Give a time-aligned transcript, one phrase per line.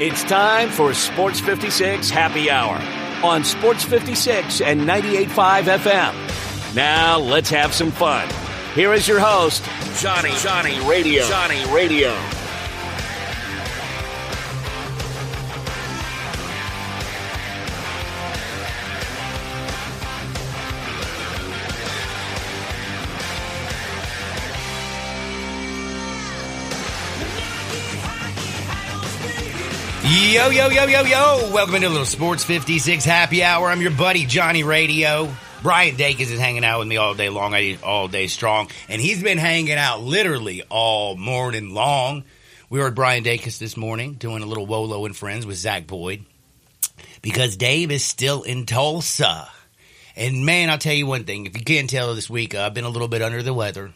[0.00, 2.80] It's time for Sports 56 Happy Hour
[3.24, 6.74] on Sports 56 and 98.5 FM.
[6.74, 8.28] Now let's have some fun.
[8.74, 9.64] Here is your host,
[10.02, 11.22] Johnny Johnny Radio.
[11.28, 12.12] Johnny Radio.
[30.14, 31.50] Yo, yo, yo, yo, yo.
[31.52, 33.68] Welcome into little Sports 56 happy hour.
[33.68, 35.28] I'm your buddy, Johnny Radio.
[35.60, 38.70] Brian Dakis is hanging out with me all day long, all day strong.
[38.88, 42.22] And he's been hanging out literally all morning long.
[42.70, 45.88] We were at Brian Dakis this morning doing a little Wolo and Friends with Zach
[45.88, 46.24] Boyd
[47.20, 49.48] because Dave is still in Tulsa.
[50.14, 51.46] And man, I'll tell you one thing.
[51.46, 53.92] If you can't tell this week, uh, I've been a little bit under the weather,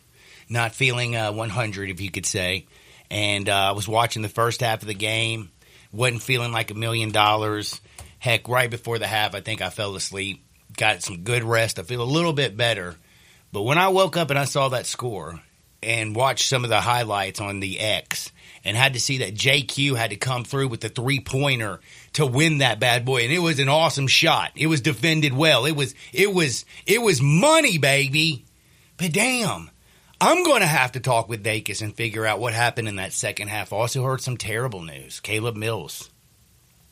[0.48, 2.66] not feeling uh, 100, if you could say.
[3.08, 5.50] And uh, I was watching the first half of the game
[5.92, 7.80] wasn't feeling like a million dollars.
[8.18, 10.44] Heck, right before the half, I think I fell asleep.
[10.76, 11.78] Got some good rest.
[11.78, 12.96] I feel a little bit better.
[13.52, 15.40] But when I woke up and I saw that score
[15.82, 18.30] and watched some of the highlights on the X
[18.64, 21.80] and had to see that JQ had to come through with the three pointer
[22.14, 23.22] to win that bad boy.
[23.22, 24.50] And it was an awesome shot.
[24.56, 25.64] It was defended well.
[25.64, 28.44] It was, it was, it was money, baby.
[28.96, 29.70] But damn,
[30.20, 33.12] I'm going to have to talk with Dakis and figure out what happened in that
[33.12, 33.72] second half.
[33.72, 35.20] Also heard some terrible news.
[35.20, 36.10] Caleb Mills.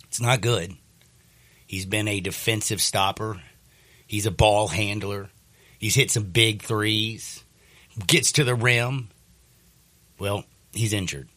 [0.05, 0.75] It's not good.
[1.67, 3.41] He's been a defensive stopper.
[4.07, 5.31] He's a ball handler.
[5.79, 7.43] He's hit some big threes.
[8.07, 9.09] Gets to the rim.
[10.21, 11.29] Well, he's injured.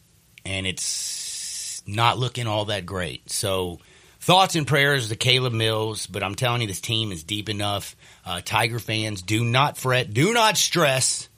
[0.44, 3.28] And it's not looking all that great.
[3.30, 3.80] So
[4.20, 7.96] thoughts and prayers to Caleb Mills, but I'm telling you, this team is deep enough.
[8.24, 10.14] Uh, Tiger fans, do not fret.
[10.14, 11.28] Do not stress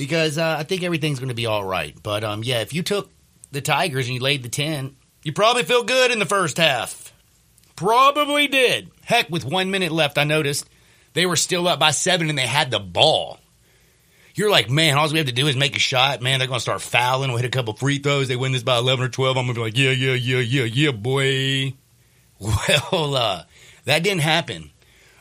[0.00, 1.94] because uh, I think everything's going to be all right.
[2.02, 3.10] But um, yeah, if you took
[3.52, 7.12] the Tigers and you laid the 10, you probably feel good in the first half.
[7.76, 8.90] Probably did.
[9.04, 10.66] Heck, with one minute left, I noticed
[11.12, 13.40] they were still up by seven and they had the ball.
[14.34, 16.22] You're like, man, all we have to do is make a shot.
[16.22, 17.28] Man, they're going to start fouling.
[17.28, 18.26] We'll hit a couple free throws.
[18.26, 19.36] They win this by 11 or 12.
[19.36, 21.74] I'm going to be like, yeah, yeah, yeah, yeah, yeah, boy.
[22.90, 23.44] Well, uh,
[23.84, 24.70] that didn't happen.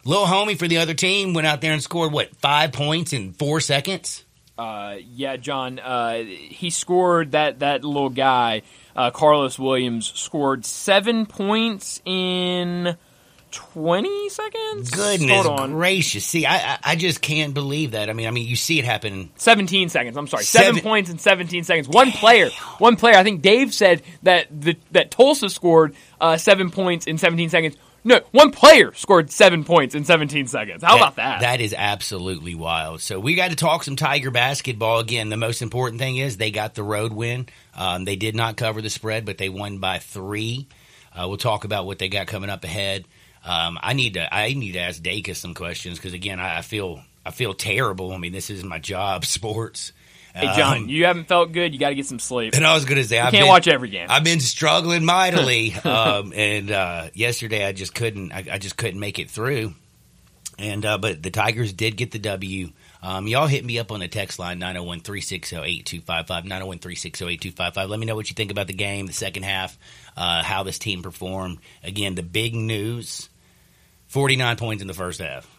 [0.05, 3.33] Little homie for the other team went out there and scored, what, five points in
[3.33, 4.23] four seconds?
[4.59, 5.79] Uh, yeah, John.
[5.79, 12.97] Uh, he scored that that little guy, uh, Carlos Williams, scored seven points in
[13.51, 14.91] twenty seconds.
[14.91, 16.25] Goodness gracious!
[16.25, 18.09] See, I, I, I just can't believe that.
[18.09, 19.29] I mean, I mean, you see it happen.
[19.37, 20.17] Seventeen seconds.
[20.17, 21.87] I'm sorry, seven, seven points in seventeen seconds.
[21.87, 22.49] One player.
[22.79, 23.15] One player.
[23.15, 27.77] I think Dave said that the that Tulsa scored uh, seven points in seventeen seconds.
[28.03, 30.83] No, one player scored seven points in 17 seconds.
[30.83, 31.41] How that, about that?
[31.41, 33.01] That is absolutely wild.
[33.01, 35.29] So we got to talk some Tiger basketball again.
[35.29, 37.47] The most important thing is they got the road win.
[37.75, 40.67] Um, they did not cover the spread, but they won by three.
[41.13, 43.05] Uh, we'll talk about what they got coming up ahead.
[43.43, 46.61] Um, I need to I need to ask Dakis some questions because again I, I
[46.61, 48.11] feel I feel terrible.
[48.11, 49.93] I mean this is my job, sports.
[50.35, 51.73] Hey John, um, you haven't felt good.
[51.73, 52.53] You got to get some sleep.
[52.53, 54.07] And I was going to say, I can't been, watch every game.
[54.09, 58.31] I've been struggling mightily, um, and uh, yesterday I just couldn't.
[58.31, 59.73] I, I, just couldn't make it through.
[60.59, 62.69] And uh, but the Tigers did get the W.
[63.01, 66.43] Um, y'all hit me up on the text line 901 360 8255.
[66.43, 67.89] 901 360 8255.
[67.89, 69.77] Let me know what you think about the game, the second half,
[70.17, 71.59] uh, how this team performed.
[71.81, 73.29] Again, the big news
[74.07, 75.49] 49 points in the first half.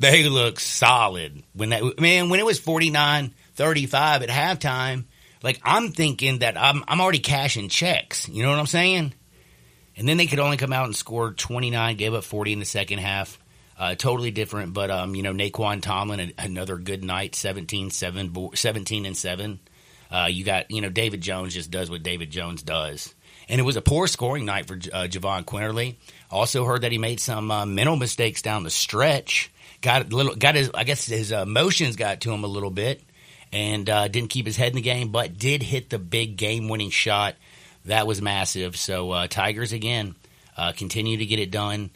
[0.00, 1.42] They look solid.
[1.52, 5.04] When that man, when it was 49 35 at halftime,
[5.42, 8.28] like I'm thinking that I'm I'm already cashing checks.
[8.28, 9.14] You know what I'm saying?
[9.96, 12.64] And then they could only come out and score 29, gave up 40 in the
[12.64, 13.38] second half.
[13.78, 19.06] Uh, totally different, but um, you know, Nae'Qwan Tomlin another good night, 17, 7, 17
[19.06, 19.60] and 7.
[20.10, 23.14] Uh, you got, you know, David Jones just does what David Jones does.
[23.48, 25.96] And it was a poor scoring night for uh, Jahvon Quinerly.
[26.30, 29.50] Also heard that he made some uh, mental mistakes down the stretch.
[29.80, 33.02] Got a little, got his, I guess his emotions got to him a little bit
[33.52, 36.68] and uh, didn't keep his head in the game, but did hit the big game
[36.68, 37.34] winning shot.
[37.86, 38.76] That was massive.
[38.76, 40.14] So uh, Tigers again
[40.56, 41.90] uh, continue to get it done.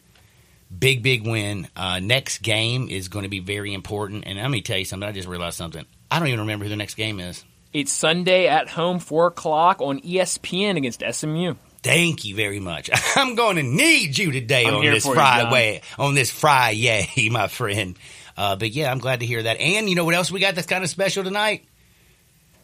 [0.77, 1.67] Big big win.
[1.75, 4.23] Uh, next game is going to be very important.
[4.25, 5.07] And let me tell you something.
[5.07, 5.85] I just realized something.
[6.09, 7.43] I don't even remember who the next game is.
[7.71, 11.55] It's Sunday at home, four o'clock on ESPN against SMU.
[11.83, 12.89] Thank you very much.
[13.15, 15.81] I'm going to need you today I'm on this Friday.
[15.99, 17.95] On this Friday, my friend.
[18.37, 19.59] Uh, but yeah, I'm glad to hear that.
[19.59, 21.65] And you know what else we got that's kind of special tonight?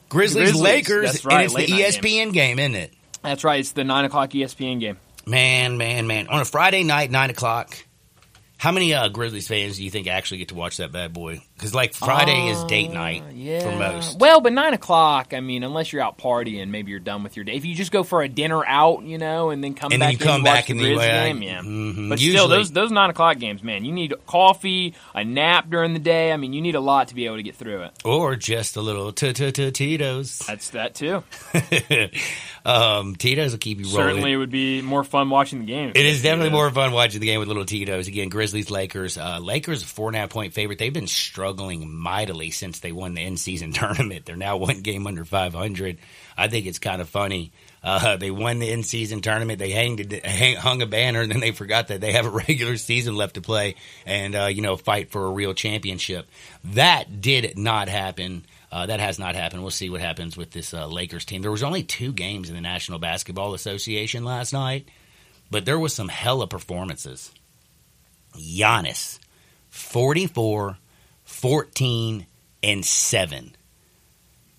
[0.09, 0.61] Grizzlies, Grizzlies.
[0.61, 2.31] Lakers, right, and it's the ESPN game.
[2.33, 2.93] game, isn't it?
[3.23, 3.59] That's right.
[3.59, 4.97] It's the nine o'clock ESPN game.
[5.25, 6.27] Man, man, man.
[6.27, 7.77] On a Friday night, nine o'clock.
[8.57, 11.41] How many uh, Grizzlies fans do you think actually get to watch that bad boy?
[11.61, 13.59] Because like Friday is date Uh, night yeah.
[13.59, 14.17] for most.
[14.17, 15.31] Well, but nine o'clock.
[15.31, 17.51] I mean, unless you're out partying, maybe you're done with your day.
[17.53, 20.11] If you just go for a dinner out, you know, and then come And then
[20.13, 21.61] you come in, back and the then you- Grizz yeah, game, yeah.
[21.61, 22.09] mhm.
[22.09, 25.99] But still, those those nine o'clock games, man, you need coffee, a nap during the
[25.99, 26.31] day.
[26.31, 27.91] I mean, you need a lot to be able to get through it.
[28.03, 30.39] or just a little Tito's.
[30.39, 31.23] That's that too.
[32.65, 33.97] um, Tito's will keep you rolling.
[34.07, 35.91] Certainly, it would be more fun watching the game.
[35.93, 38.07] It is definitely more fun watching the game with little Tito's.
[38.07, 39.17] Again, Grizzlies, Lakers.
[39.17, 40.79] Uh, Lakers, a four and a half point favorite.
[40.79, 41.50] They've been struggling
[41.87, 44.25] mightily since they won the in season tournament.
[44.25, 45.97] They're now one game under 500.
[46.37, 47.51] I think it's kind of funny.
[47.83, 49.59] Uh, they won the in season tournament.
[49.59, 52.77] They hanged, hang, hung a banner, and then they forgot that they have a regular
[52.77, 53.75] season left to play
[54.05, 56.27] and, uh, you know, fight for a real championship.
[56.63, 58.45] That did not happen.
[58.71, 59.61] Uh, that has not happened.
[59.61, 61.41] We'll see what happens with this uh, Lakers team.
[61.41, 64.87] There was only two games in the National Basketball Association last night,
[65.49, 67.31] but there was some hella performances.
[68.37, 69.19] Giannis,
[69.69, 70.77] 44,
[71.41, 72.25] 14,
[72.63, 73.55] and 7.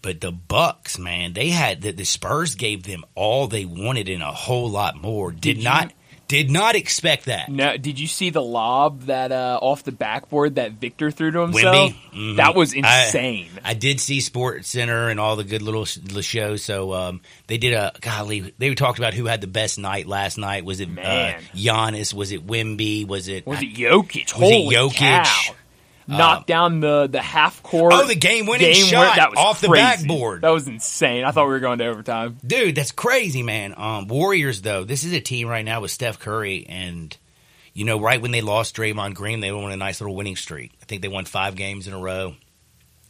[0.02, 4.20] But the Bucks, man, they had the, the Spurs gave them all they wanted and
[4.23, 5.31] a whole lot more.
[5.31, 5.93] Did, Did you- not
[6.29, 7.50] did not expect that.
[7.50, 11.40] No, did you see the lob that uh, off the backboard that Victor threw to
[11.40, 11.93] himself?
[11.93, 11.96] Wemby?
[12.14, 12.37] Mhm.
[12.37, 13.50] That was insane.
[13.62, 16.62] I did see Sports Center and all the good little, little shows.
[16.64, 18.55] So um, they did a golly.
[18.56, 20.64] They talked about who had the best night last night.
[20.64, 21.43] Was it uh, Man.
[21.55, 22.14] Giannis?
[22.14, 23.06] Was it Wemby?
[23.06, 23.46] Was it?
[23.46, 24.32] was it Jokic?
[24.32, 24.96] Was it Holy Jokic?
[25.25, 25.55] cow.
[26.06, 27.93] Knocked down the, the half court.
[27.94, 30.43] Oh, the game shot that was off the backboard.
[30.43, 31.25] That was insane.
[31.25, 32.38] I thought we were going to overtime.
[32.44, 33.75] Dude, that's crazy, man.
[33.76, 37.16] Um, Warriors, though, this is a team right now with Steph Curry, and
[37.72, 40.37] you know, right when they lost Draymond Green, they went on a nice little winning
[40.37, 40.72] streak.
[40.82, 42.34] I think they won five games in a row.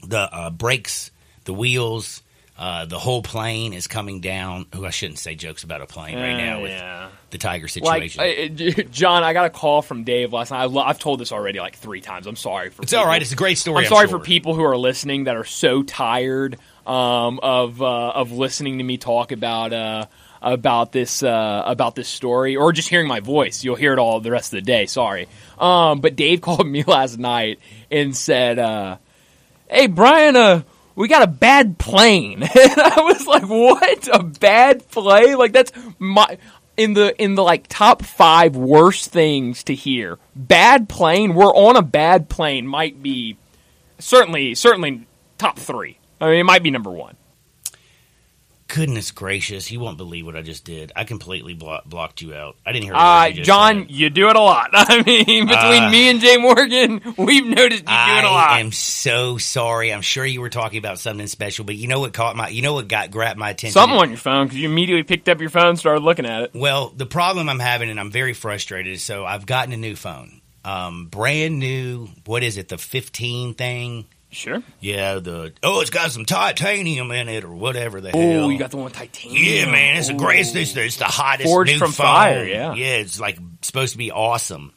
[0.06, 1.10] The uh, brakes,
[1.44, 2.22] the wheels,
[2.58, 4.66] uh, the whole plane is coming down.
[4.72, 7.08] Oh, I shouldn't say jokes about a plane right now with yeah.
[7.30, 8.78] the Tiger Like, situation.
[8.78, 10.60] uh, John, I got a call from Dave last night.
[10.60, 12.26] I lo- I've told this already like three times.
[12.26, 13.02] I'm sorry for it's people.
[13.04, 13.22] all right.
[13.22, 13.84] It's a great story.
[13.84, 14.18] I'm sorry sure.
[14.18, 18.84] for people who are listening that are so tired um, of uh, of listening to
[18.84, 20.06] me talk about uh,
[20.42, 23.64] about this uh, about this story, or just hearing my voice.
[23.64, 24.86] You'll hear it all the rest of the day.
[24.86, 25.26] Sorry,
[25.58, 27.60] um, but Dave called me last night
[27.90, 28.96] and said, uh,
[29.70, 30.62] "Hey, Brian, uh,
[30.94, 34.08] we got a bad plane," and I was like, "What?
[34.12, 35.34] A bad play?
[35.34, 36.38] Like that's my."
[36.74, 41.34] In the in the like top five worst things to hear, bad plane.
[41.34, 42.66] We're on a bad plane.
[42.66, 43.36] Might be
[43.98, 45.06] certainly certainly
[45.36, 45.98] top three.
[46.18, 47.16] I mean, it might be number one.
[48.74, 50.92] Goodness gracious, you won't believe what I just did.
[50.96, 52.56] I completely blo- blocked you out.
[52.64, 52.94] I didn't hear.
[52.94, 53.90] Uh, you just John, said.
[53.90, 54.70] you do it a lot.
[54.72, 58.48] I mean, between Uh, me and Jay Morgan, we've noticed you do it a lot.
[58.48, 59.92] I am so sorry.
[59.92, 62.62] I'm sure you were talking about something special, but you know what caught my, you
[62.62, 63.74] know what got grabbed my attention.
[63.74, 66.44] Something on your phone because you immediately picked up your phone, and started looking at
[66.44, 66.50] it.
[66.54, 69.00] Well, the problem I'm having, and I'm very frustrated.
[69.00, 72.08] So I've gotten a new phone, um, brand new.
[72.24, 72.68] What is it?
[72.68, 74.06] The 15 thing.
[74.32, 74.62] Sure.
[74.80, 78.50] Yeah, the oh, it's got some titanium in it or whatever the Oh, hell.
[78.52, 79.44] you got the one with titanium.
[79.44, 80.18] Yeah, man, it's the Ooh.
[80.18, 80.56] greatest.
[80.56, 82.06] It's, it's the hottest Forged new from phone.
[82.06, 82.72] fire, yeah.
[82.74, 84.72] yeah, it's like supposed to be awesome.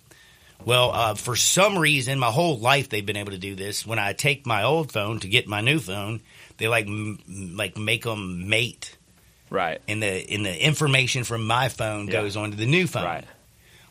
[0.66, 3.86] Well, uh, for some reason, my whole life they've been able to do this.
[3.86, 6.22] When I take my old phone to get my new phone,
[6.58, 7.20] they like m-
[7.56, 8.98] like make them mate,
[9.50, 9.80] Right.
[9.88, 12.14] and the and the information from my phone Yeah.
[12.14, 13.06] goes onto the new phone.
[13.06, 13.26] Right.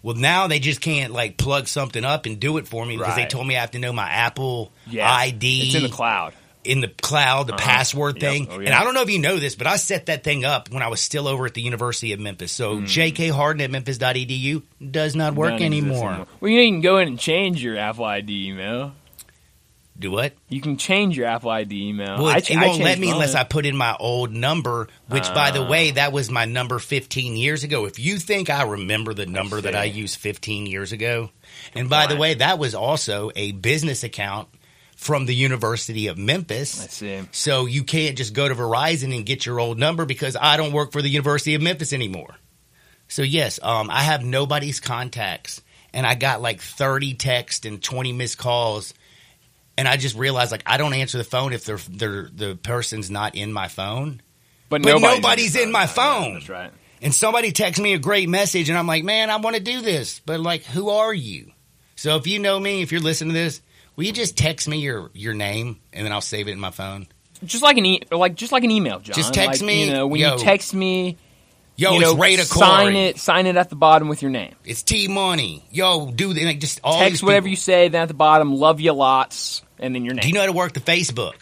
[0.04, 3.16] Well, now they just can't like plug something up and do it for me because
[3.16, 5.10] they told me I have to know my Apple Yeah.
[5.10, 6.34] ID It's in the cloud.
[6.62, 7.62] in the cloud, the Uh-huh.
[7.67, 8.20] password Yep.
[8.32, 8.48] thing.
[8.50, 8.67] Oh, yeah.
[8.67, 10.82] And I don't know if you know this, but I set that thing up when
[10.82, 12.52] I was still over at the University of Memphis.
[12.52, 16.26] So JK Harden at memphis.edu does not work exist anymore.
[16.40, 18.93] Well, you know, you can go in and change your Apple ID email.
[19.96, 20.32] Do what?
[20.48, 22.17] You can change your Apple ID email.
[22.17, 23.34] Well, I it, I won't let me unless.
[23.36, 25.69] I put in my old number, which, by the Ah.
[25.69, 27.84] way, that was my number 15 years ago.
[27.84, 31.31] If you think I remember the number that I used 15 years ago,
[31.77, 34.48] and by the way, that was also a business account
[34.96, 36.82] from the University of Memphis.
[36.82, 37.20] I see.
[37.31, 40.72] So you can't just go to Verizon and get your old number because I don't
[40.72, 42.34] work for the University of Memphis anymore.
[43.06, 48.13] So yes, um, I have nobody's contacts, and I got like thirty texts and twenty
[48.13, 48.93] missed calls,
[49.76, 53.10] and I just realized like I don't answer the phone if they're, they're the person's
[53.10, 54.22] not in my phone,
[54.69, 56.34] But, But nobody's, nobody's in my Yeah, phone.
[56.34, 56.70] That's right.
[57.02, 59.81] and somebody texts me a great message, and I'm like, man, I want to do
[59.82, 61.50] this, but like, who are you?
[61.96, 63.60] So if you know me, if you're listening to this,
[63.96, 66.70] will you just text me your your name, and then I'll save it in my
[66.70, 67.06] phone.
[67.44, 69.14] Just like an e- like just like an email, John.
[69.14, 70.32] Just text Like, me, You know, when yo.
[70.32, 71.19] you text me,
[71.76, 74.54] Yo, you it's know, Ray sign it, sign it at the bottom with your name.
[74.64, 75.64] It's T Money.
[75.70, 78.81] Yo, do the, like just all Text whatever you say, then at the bottom, love
[78.81, 80.22] you lots, and then your name.
[80.22, 81.34] Do you know how to work the Facebook?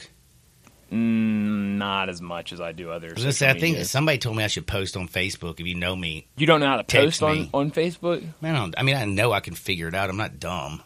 [0.90, 3.24] Mm, not as much as I do others.
[3.24, 5.60] I say, I think somebody told me I should post on Facebook.
[5.60, 7.50] If you know me, you don't know how to post on, me.
[7.52, 8.22] on Facebook.
[8.40, 10.08] man, I, don't, I mean, I know I can figure it out.
[10.10, 10.82] I'm not dumb.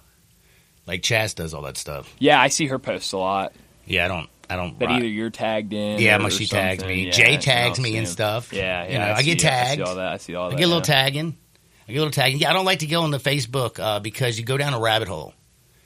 [0.86, 2.12] Like Chaz does all that stuff.
[2.18, 3.52] Yeah, I see her posts a lot.
[3.84, 4.28] Yeah, I don't.
[4.48, 4.80] I don't.
[4.80, 6.00] Write- either you're tagged in.
[6.00, 7.06] Yeah, or but she tags me.
[7.06, 8.52] Yeah, Jay tags me and stuff.
[8.52, 8.92] Yeah, yeah.
[8.92, 9.46] You know, I, see get it.
[9.46, 9.78] I tagged.
[9.78, 10.12] see all that.
[10.12, 10.56] I see all that.
[10.56, 11.02] I get a little yeah.
[11.02, 11.36] tagging.
[11.88, 12.38] I get a little tagging.
[12.38, 14.80] Yeah, I don't like to go on the Facebook uh, because you go down a
[14.80, 15.34] rabbit hole.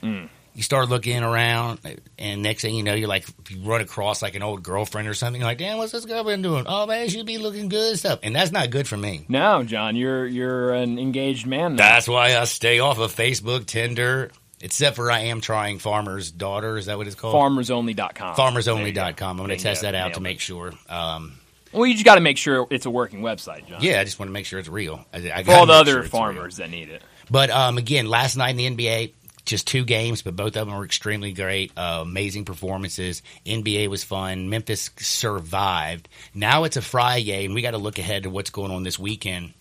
[0.03, 0.29] Mm.
[0.55, 1.79] You start looking around,
[2.19, 5.15] and next thing you know, you're like, you run across like an old girlfriend or
[5.15, 5.41] something.
[5.41, 6.65] You're like, damn, what's this girl been doing?
[6.67, 9.25] Oh man, she'd be looking good and stuff, and that's not good for me.
[9.29, 11.77] No, John, you're you're an engaged man.
[11.77, 11.91] Now.
[11.91, 16.77] That's why I stay off of Facebook, Tinder, except for I am trying Farmer's Daughter.
[16.79, 17.35] Is that what it's called?
[17.35, 18.37] FarmersOnly.com.
[18.37, 19.31] FarmersOnly.com.
[19.41, 20.73] I'm going to test that out to make sure.
[20.89, 21.39] Um,
[21.73, 23.83] Well, you just got to make sure it's a working website, John.
[23.83, 25.05] yeah, I just want to make sure it's real.
[25.13, 26.21] I, I For all the other sure it's real.
[26.23, 27.03] farmers that need it.
[27.31, 29.13] But um, again, last night in the NBA,
[29.47, 31.73] just two games, but both of them were extremely great.
[31.77, 33.23] Uh, amazing performances.
[33.47, 34.51] NBA was fun.
[34.51, 36.09] Memphis survived.
[36.35, 38.99] Now it's a Friday, and we got to look ahead to what's going on this
[38.99, 39.55] weekend.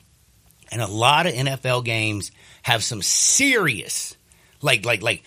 [0.71, 2.31] And a lot of NFL games
[2.63, 4.15] have some serious,
[4.61, 5.23] like like like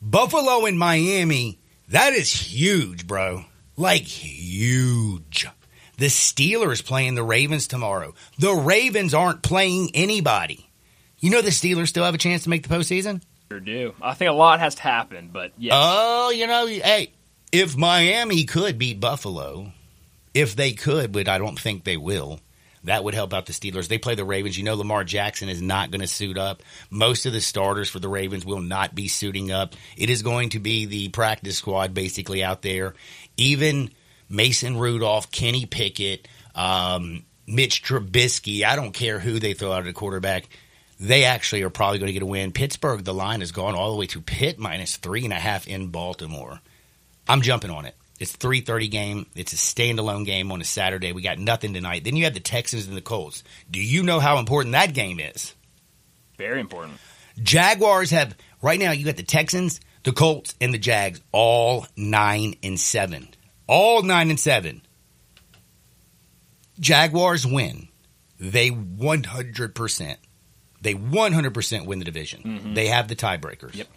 [0.00, 1.58] Buffalo and Miami.
[1.88, 3.44] That is huge, bro.
[3.76, 5.46] Like huge.
[5.96, 8.14] The Steelers playing the Ravens tomorrow.
[8.38, 10.68] The Ravens aren't playing anybody.
[11.20, 13.22] You know the Steelers still have a chance to make the postseason?
[13.50, 13.94] Sure do.
[14.02, 15.72] I think a lot has to happen, but yeah.
[15.74, 17.12] Oh, you know, hey,
[17.52, 19.72] if Miami could beat Buffalo,
[20.34, 22.40] if they could, but I don't think they will,
[22.84, 23.88] that would help out the Steelers.
[23.88, 24.56] They play the Ravens.
[24.56, 26.62] You know, Lamar Jackson is not going to suit up.
[26.90, 29.74] Most of the starters for the Ravens will not be suiting up.
[29.96, 32.94] It is going to be the practice squad basically out there.
[33.36, 33.90] Even
[34.28, 39.84] Mason Rudolph, Kenny Pickett, um, Mitch Trubisky, I don't care who they throw out at
[39.86, 40.48] the quarterback
[41.00, 42.52] they actually are probably going to get a win.
[42.52, 45.66] Pittsburgh, the line has gone all the way to Pitt minus three and a half
[45.66, 46.60] in Baltimore.
[47.28, 47.96] I'm jumping on it.
[48.24, 49.26] It's three thirty game.
[49.34, 51.12] It's a standalone game on a Saturday.
[51.12, 52.04] We got nothing tonight.
[52.04, 53.44] Then you have the Texans and the Colts.
[53.70, 55.54] Do you know how important that game is?
[56.38, 56.94] Very important.
[57.42, 58.92] Jaguars have right now.
[58.92, 63.28] You got the Texans, the Colts, and the Jags all nine and seven.
[63.66, 64.80] All nine and seven.
[66.80, 67.88] Jaguars win.
[68.40, 70.18] They one hundred percent.
[70.80, 72.40] They one hundred percent win the division.
[72.42, 72.72] Mm-hmm.
[72.72, 73.74] They have the tiebreakers.
[73.74, 73.88] Yep.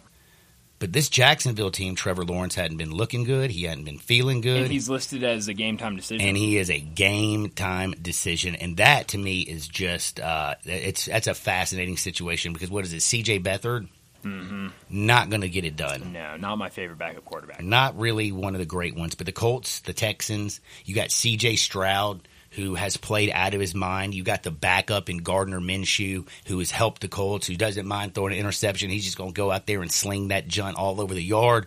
[0.78, 3.50] But this Jacksonville team, Trevor Lawrence hadn't been looking good.
[3.50, 4.62] He hadn't been feeling good.
[4.62, 6.26] And he's listed as a game time decision.
[6.26, 11.06] and he is a game time decision, and that to me is just uh, it's
[11.06, 13.00] that's a fascinating situation because what is it?
[13.02, 13.40] C.J.
[13.40, 13.88] Beathard
[14.24, 14.68] Mm-hmm.
[14.90, 16.12] not going to get it done.
[16.12, 17.62] no, not my favorite backup quarterback.
[17.62, 21.54] Not really one of the great ones, but the Colts, the Texans, you got C.J.
[21.54, 22.27] Stroud
[22.58, 24.14] who has played out of his mind.
[24.14, 28.14] You got the backup in Gardner Minshew who has helped the Colts, who doesn't mind
[28.14, 28.90] throwing an interception.
[28.90, 31.66] He's just going to go out there and sling that junt all over the yard.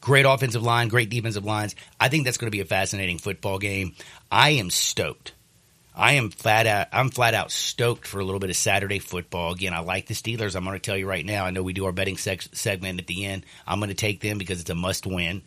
[0.00, 1.74] Great offensive line, great defensive lines.
[1.98, 3.94] I think that's going to be a fascinating football game.
[4.30, 5.32] I am stoked.
[5.96, 6.88] I am flat out.
[6.92, 9.52] I'm flat out stoked for a little bit of Saturday football.
[9.52, 10.56] Again, I like the Steelers.
[10.56, 11.44] I'm going to tell you right now.
[11.44, 13.46] I know we do our betting seg- segment at the end.
[13.66, 15.42] I'm going to take them because it's a must win.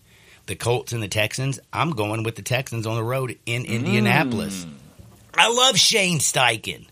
[0.47, 1.59] The Colts and the Texans.
[1.71, 4.65] I'm going with the Texans on the road in Indianapolis.
[4.65, 4.73] Mm.
[5.37, 6.87] I love Shane Steichen.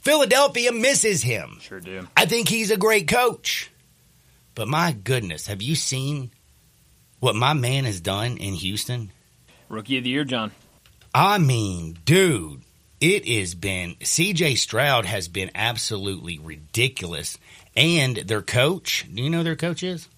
[0.00, 1.58] Philadelphia misses him.
[1.60, 2.08] Sure do.
[2.16, 3.70] I think he's a great coach.
[4.54, 6.30] But my goodness, have you seen
[7.20, 9.12] what my man has done in Houston?
[9.68, 10.50] Rookie of the year, John.
[11.14, 12.62] I mean, dude,
[13.00, 17.38] it has been CJ Stroud has been absolutely ridiculous.
[17.74, 20.08] And their coach, do you know who their coach is?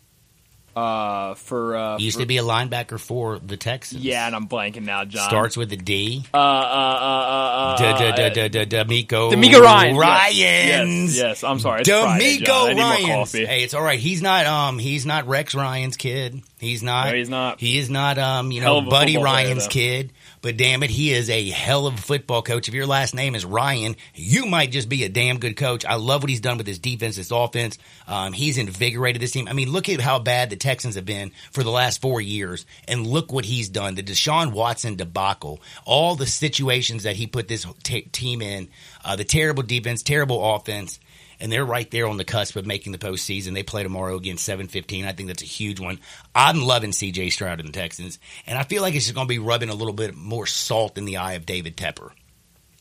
[0.77, 4.03] Uh, for uh, He used for- to be a linebacker for the Texans.
[4.05, 5.29] yeah, and I'm blanking now, John.
[5.29, 6.25] Starts with a D.
[6.35, 9.99] Uh, uh, uh, uh, Da- da- uh, da- da- da- DeMeco DeMeco Ryans.
[9.99, 10.37] Ryans.
[10.37, 11.45] Yes, yes, yes.
[11.45, 11.81] I'm sorry.
[11.83, 12.67] It's Friday, DeMeco John.
[12.67, 13.07] I need more Ryans.
[13.31, 13.47] coffee.
[13.47, 13.99] Hey, it's all right.
[13.99, 16.43] He's not um he's not Rex Ryan's kid.
[16.59, 17.09] He's not.
[17.11, 17.61] No, he's not.
[17.61, 19.71] He is not um you Hell know of a Buddy football player, Ryan's though.
[19.71, 20.13] kid.
[20.45, 22.69] But damn it, he is a hell of a football coach.
[22.69, 25.87] If your last name is Ryan, you might just be a damn good coach.
[25.87, 27.79] I love what he's done with his defense, his offense.
[28.07, 29.49] Um, he's invigorated this team.
[29.49, 32.67] I mean, look at how bad the Texans have been for the last four years,
[32.87, 33.95] and look what he's done.
[33.95, 38.69] The Deshaun Watson debacle, all the situations that he put this t- team in,
[39.03, 41.01] uh, the terrible defense, terrible offense
[41.41, 43.55] and they're right there on the cusp of making the postseason.
[43.55, 45.05] They play tomorrow against seven fifteen.
[45.05, 46.01] I think that's a huge one.
[46.35, 47.31] I'm loving C.J.
[47.31, 49.75] Stroud and the Texans, and I feel like it's just going to be rubbing a
[49.75, 52.11] little bit more salt in the eye of David Tepper.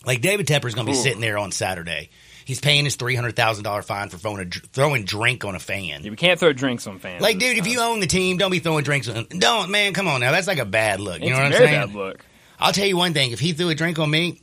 [0.06, 1.02] Like David Tepper is going to be Ooh.
[1.02, 2.10] sitting there on Saturday.
[2.46, 5.60] He's paying his three hundred thousand dollar fine for throwing a, throwing drink on a
[5.60, 6.04] fan.
[6.04, 7.22] Yeah, we can't throw drinks on fans.
[7.22, 9.28] Like, dude, if you own the team, don't be throwing drinks on.
[9.30, 9.94] Don't, man.
[9.94, 11.22] Come on now, that's like a bad look.
[11.22, 11.88] You it's know what I'm saying?
[11.88, 12.26] bad look.
[12.60, 14.42] I'll tell you one thing: if he threw a drink on me,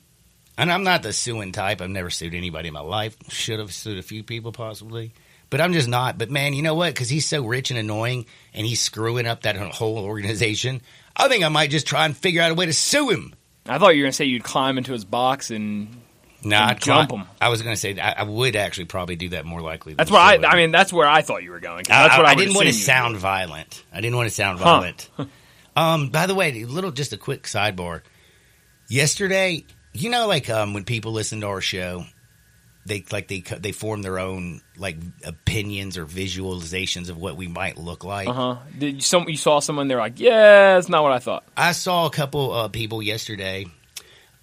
[0.60, 3.16] and I'm not the suing type, I've never sued anybody in my life.
[3.30, 5.12] Should have sued a few people possibly,
[5.48, 6.18] but I'm just not.
[6.18, 6.92] But man, you know what?
[6.94, 10.82] Because he's so rich and annoying, and he's screwing up that whole organization.
[11.16, 13.34] I think I might just try and figure out a way to sue him.
[13.66, 15.88] I thought you were going to say you'd climb into his box and
[16.42, 17.24] No, jump him.
[17.40, 19.94] I was going to say I, I would actually probably do that more likely.
[19.94, 20.36] that's what I.
[20.48, 21.84] I mean, that's where I thought you were going.
[21.84, 23.84] 'cause I, That's what I, I didn't want to sound violent.
[23.92, 24.64] I didn't want to sound Huh.
[24.64, 25.10] violent.
[25.76, 28.00] um, by the way, a little just a quick sidebar.
[28.88, 32.04] Yesterday, you know, like um, when people listen to our show,
[32.86, 37.76] they like they they form their own like opinions or visualizations of what we might
[37.76, 38.28] look like.
[38.28, 38.56] Uh huh.
[38.78, 39.88] Did you, some, you saw someone?
[39.88, 41.44] They're like, yeah, that's not what I thought.
[41.56, 43.66] I saw a couple uh, people yesterday,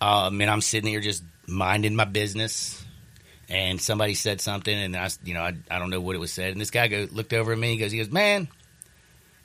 [0.02, 2.84] um, and I'm sitting here just minding my business,
[3.50, 6.32] and somebody said something, and I, you know, I, I don't know what it was
[6.32, 8.50] said, and this guy go, looked over at me, he goes, he goes, man,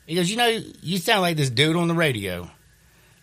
[0.06, 0.48] he goes, you know,
[0.82, 2.50] you sound like this dude on the radio,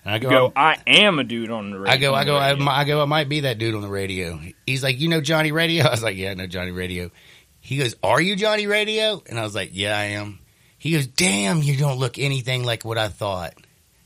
[0.06, 1.94] and I go, go, I am a dude on the radio.
[1.94, 2.80] I go, I go, I.
[2.82, 4.40] I go, I might be that dude on the radio.
[4.66, 5.84] He's like, you know Johnny Radio?
[5.88, 7.12] I was like, yeah, I know Johnny Radio.
[7.60, 9.22] He goes, are you Johnny Radio?
[9.28, 10.40] And I was like, yeah, I am.
[10.78, 13.54] He goes, damn, you don't look anything like what I thought.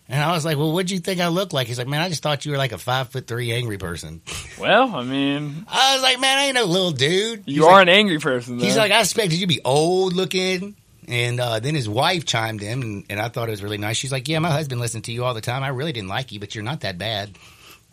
[0.10, 1.68] And I was like, well, what'd you think I looked like?
[1.68, 4.22] He's like, man, I just thought you were like a five foot three angry person.
[4.60, 7.44] Well, I mean, I was like, man, I ain't no little dude.
[7.48, 8.60] you He's are like, an angry person.
[8.60, 8.64] Though.
[8.64, 10.76] He's like, I expected you to be old looking.
[11.08, 13.98] And uh, then his wife chimed in, and, and I thought it was really nice.
[13.98, 15.64] She's like, yeah, my husband listened to you all the time.
[15.64, 17.38] I really didn't like you, but you're not that bad.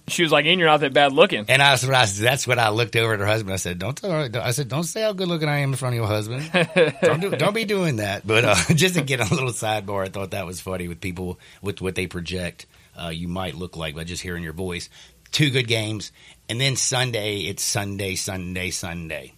[0.09, 1.45] she was like, and you're not that bad looking.
[1.49, 3.53] And I was, I that's what I looked over at her husband.
[3.53, 5.77] I said, "Don't tell her." I said, "Don't say how good looking I am in
[5.77, 6.51] front of your husband.
[7.03, 10.09] don't do, don't be doing that." But uh, just to get a little sidebar, I
[10.09, 12.67] thought that was funny with people with what they project.
[13.01, 14.89] Uh, you might look like by just hearing your voice.
[15.33, 16.13] Two good games,
[16.49, 19.33] and then Sunday it's Sunday, Sunday, Sunday.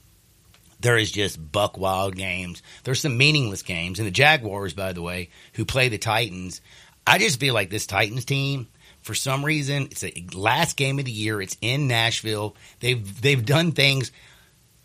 [0.83, 2.63] There is just buck wild games.
[2.85, 6.61] There's some meaningless games, and the Jaguars, by the way, who play the Titans.
[7.07, 8.69] I just feel like this Titans team
[9.03, 13.45] for some reason it's the last game of the year it's in nashville they've they've
[13.45, 14.13] done things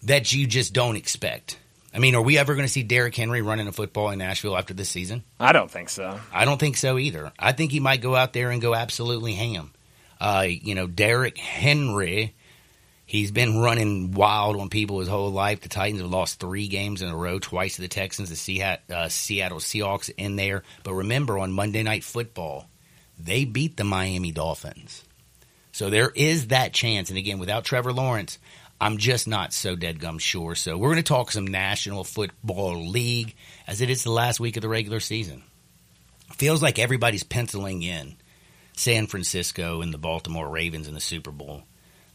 [0.04, 1.58] that you just don't expect
[1.94, 4.58] i mean are we ever going to see Derrick henry running a football in nashville
[4.58, 6.20] after this season I don't think so.
[6.34, 9.34] i don't think so either i think he might go out there and go absolutely
[9.34, 9.72] ham
[10.20, 12.36] uh, you know Derrick henry
[13.08, 17.02] he's been running wild on people his whole life the titans have lost three games
[17.02, 21.40] in a row twice to the texans the Seattle, uh, seahawks in there but remember
[21.40, 22.68] on monday night football
[23.20, 25.04] they beat the Miami Dolphins.
[25.72, 27.10] So there is that chance.
[27.10, 28.40] And again, without Trevor Lawrence,
[28.80, 30.56] I'm just not so dead gum sure.
[30.56, 33.36] So we're going to talk some National Football League
[33.68, 35.44] as it is the last week of the regular season.
[36.34, 38.16] Feels like everybody's penciling in
[38.74, 41.64] San Francisco and the Baltimore Ravens in the Super Bowl.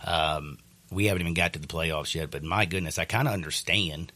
[0.05, 0.59] Um,
[0.93, 4.13] we haven't even got to the playoffs yet, but my goodness, I kind of understand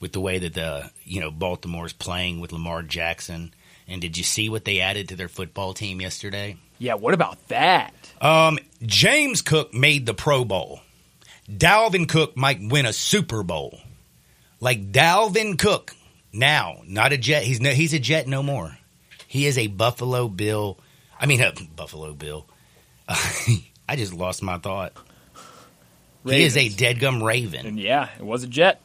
[0.00, 3.54] with the way that the you know Baltimore's playing with Lamar Jackson.
[3.86, 6.56] And did you see what they added to their football team yesterday?
[6.78, 7.94] Yeah, what about that?
[8.20, 10.80] Um, James Cook made the Pro Bowl.
[11.50, 13.80] Dalvin Cook might win a Super Bowl.
[14.60, 15.94] Like Dalvin Cook
[16.32, 17.44] now, not a Jet.
[17.44, 18.76] He's no, he's a Jet no more.
[19.26, 20.78] He is a Buffalo Bill.
[21.18, 22.46] I mean, a Buffalo Bill.
[23.08, 24.92] I just lost my thought.
[26.24, 26.76] He is a Ravens.
[26.76, 27.66] dead gum Raven.
[27.66, 28.80] And yeah, it was a jet.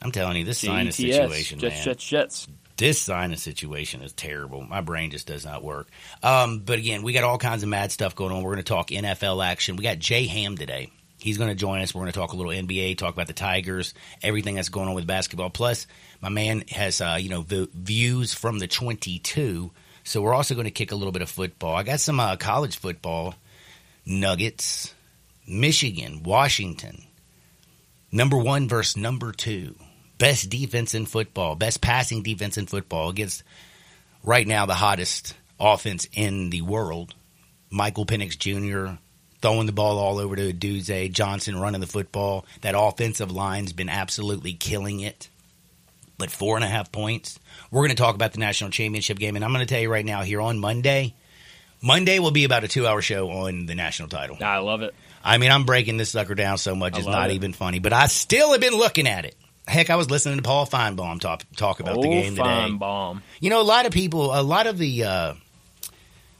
[0.00, 1.84] I'm telling you, this sinus Jets, situation, Jets, man.
[1.84, 2.48] Jets, Jets.
[2.76, 4.62] this sinus situation is terrible.
[4.62, 5.88] My brain just does not work.
[6.22, 8.42] Um, but again, we got all kinds of mad stuff going on.
[8.42, 9.76] We're going to talk NFL action.
[9.76, 10.90] We got Jay Hamm today.
[11.18, 11.94] He's going to join us.
[11.94, 13.94] We're going to talk a little NBA, talk about the Tigers,
[14.24, 15.50] everything that's going on with basketball.
[15.50, 15.86] Plus,
[16.20, 19.70] my man has uh, you know v- views from the 22.
[20.02, 21.76] So we're also going to kick a little bit of football.
[21.76, 23.36] I got some uh, college football
[24.04, 24.92] nuggets.
[25.46, 27.04] Michigan, Washington,
[28.10, 29.74] number one versus number two.
[30.18, 33.42] Best defense in football, best passing defense in football against
[34.22, 37.14] right now the hottest offense in the world.
[37.70, 38.98] Michael Penix Jr.
[39.40, 42.44] throwing the ball all over to Duze, Johnson running the football.
[42.60, 45.28] That offensive line's been absolutely killing it.
[46.18, 47.40] But four and a half points.
[47.70, 49.90] We're going to talk about the national championship game, and I'm going to tell you
[49.90, 51.14] right now here on Monday.
[51.80, 54.36] Monday will be about a two hour show on the national title.
[54.40, 54.94] I love it.
[55.24, 57.34] I mean, I'm breaking this sucker down so much, it's not it.
[57.34, 57.78] even funny.
[57.78, 59.36] But I still have been looking at it.
[59.66, 62.70] Heck, I was listening to Paul Finebaum talk talk about the oh, game today.
[62.72, 63.22] bomb.
[63.40, 65.34] You know, a lot of people, a lot of the, uh,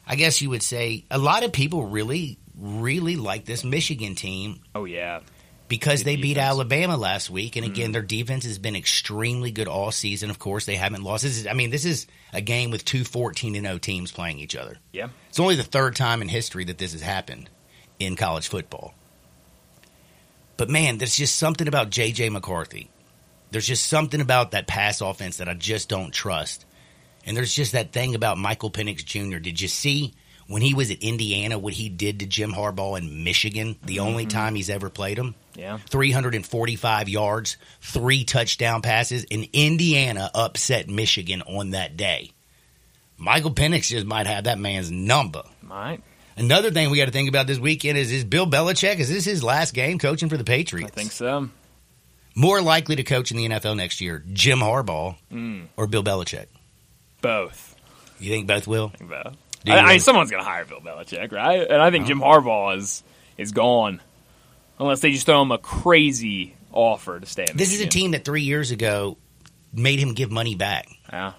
[0.07, 4.61] I guess you would say, a lot of people really, really like this Michigan team
[4.75, 5.21] Oh yeah.
[5.69, 6.39] because Good they beat defense.
[6.39, 6.51] Mm-hmm.
[6.51, 10.29] Alabama last week, and again, their defense has been extremely good all season.
[10.29, 11.23] Of course, they haven't lost.
[11.23, 14.41] This is, I mean, this is a game with two 14 and 0 teams playing
[14.41, 14.79] each other.
[14.93, 15.11] Yeah.
[15.29, 17.49] It's only the third time in history that this has happened
[17.99, 18.95] in college football.
[20.57, 22.89] But man, there's just something about JJ McCarthy.
[23.51, 26.65] There's just something about that pass offense that I just don't trust.
[27.25, 29.39] And there's just that thing about Michael Penix Jr.
[29.39, 30.15] Did you see
[30.47, 34.25] when he was at Indiana what he did to Jim Harbaugh in Michigan, the only
[34.25, 34.39] mm-hmm.
[34.39, 35.35] time he's ever played him?
[35.55, 35.79] Yeah.
[35.91, 42.31] 345 yards, three touchdown passes, and Indiana upset Michigan on that day.
[43.19, 45.43] Michael Penix just might have that man's number.
[45.61, 46.03] Might.
[46.37, 48.99] Another thing we got to think about this weekend is is Bill Belichick.
[48.99, 50.91] Is this his last game coaching for the Patriots?
[50.93, 51.51] I think so.
[52.35, 56.47] More likely to coach in the NFL next year, Jim Harbaugh Mm, or Bill Belichick?
[57.21, 57.77] both.
[58.19, 58.91] You think both will?
[58.95, 59.37] I think both.
[59.69, 61.69] I, I mean, someone's going to hire Bill Belichick, right?
[61.69, 63.03] And I think Jim Harbaugh is
[63.37, 64.01] is gone,
[64.79, 67.47] unless they just throw him a crazy offer to stay.
[67.51, 69.19] In This is a team that three years ago
[69.73, 70.89] made him give money back.
[71.13, 71.33] Yeah,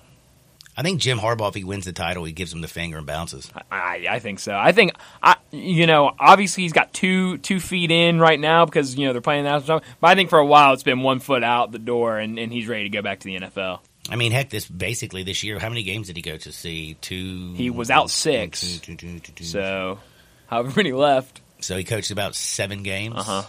[0.75, 3.05] I think Jim Harbaugh, if he wins the title, he gives him the finger and
[3.05, 3.51] bounces.
[3.71, 4.55] I, I think so.
[4.55, 8.95] I think I, you know, obviously he's got two two feet in right now because
[8.95, 9.65] you know they're playing that.
[9.67, 12.51] But I think for a while it's been one foot out the door, and, and
[12.51, 13.79] he's ready to go back to the NFL.
[14.09, 15.59] I mean, heck, this basically this year.
[15.59, 16.95] How many games did he go to see?
[17.01, 17.53] Two.
[17.55, 18.79] He was out six.
[18.79, 19.43] two, two, two.
[19.43, 19.99] So,
[20.47, 23.15] however many left, So he coached about seven games.
[23.17, 23.43] uh huh.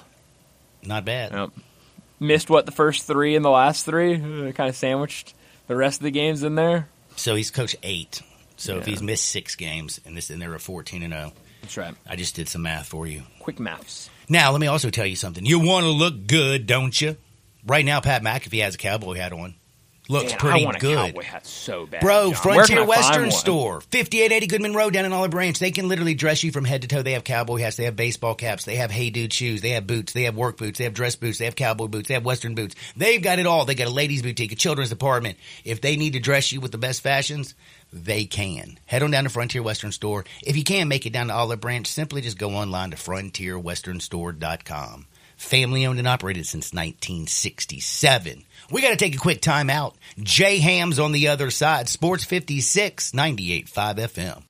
[0.85, 1.33] Not bad.
[1.33, 1.51] Yep.
[2.21, 5.35] Missed what the first three and the last three, uh, kind of sandwiched
[5.67, 6.89] the rest of the games in there.
[7.17, 8.23] So he's coached eight.
[8.57, 11.77] So if he's missed six games and this and they're a fourteen and zero, That's
[11.77, 11.95] right.
[12.09, 13.23] I just did some math for you.
[13.41, 14.09] Quick maths.
[14.29, 15.45] Now let me also tell you something.
[15.45, 17.17] You want to look good, don't you?
[17.67, 19.55] Right now, Pat McAfee has a cowboy hat on.
[20.09, 20.97] Looks Man, pretty I want a good.
[20.97, 22.43] cowboy hat so bad, Bro, John.
[22.43, 23.31] Frontier Western?
[23.31, 25.59] Store, 5880 Goodman Road down in Olive Branch.
[25.59, 27.01] They can literally dress you from head to toe.
[27.03, 29.87] They have cowboy hats, they have baseball caps, they have Hey Dude shoes, they have
[29.87, 32.25] boots, they have work boots, they have dress boots, they have cowboy boots, they have
[32.25, 32.75] Western boots.
[32.97, 33.65] They've got it all.
[33.65, 35.39] They got a ladies' boutique, a children's department.
[35.65, 37.55] If they need to dress you with the best fashions,
[37.91, 38.79] they can.
[38.85, 40.27] Head on down to Frontier Western Store.
[40.43, 45.07] If you can't make it down to Olive Branch, simply just go online to frontierwesternstore.com.
[45.37, 48.45] Family owned and operated since 1967.
[48.71, 49.97] We got to take a quick time out.
[50.19, 51.89] Jay Hamm's on the other side.
[51.89, 54.43] Sports 56, 98.5 FM.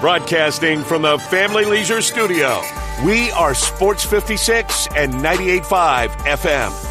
[0.00, 2.60] Broadcasting from the Family Leisure Studio,
[3.06, 6.90] we are Sports 56 and 98.5 FM.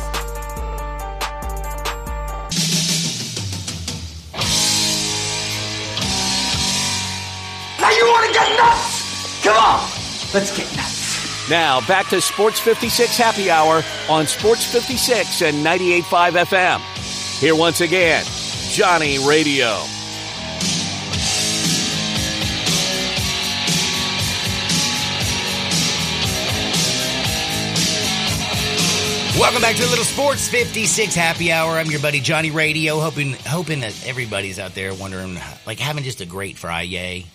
[7.79, 9.43] Now you want to get nuts?
[9.43, 9.89] Come on,
[10.33, 10.92] let's get nuts.
[11.49, 17.39] Now back to Sports 56 Happy Hour on Sports 56 and 98.5 FM.
[17.39, 18.23] Here once again,
[18.69, 19.83] Johnny Radio.
[29.37, 31.71] Welcome back to Little Sports 56 Happy Hour.
[31.73, 32.99] I'm your buddy Johnny Radio.
[32.99, 37.25] Hoping hoping that everybody's out there wondering, like having just a great Friday.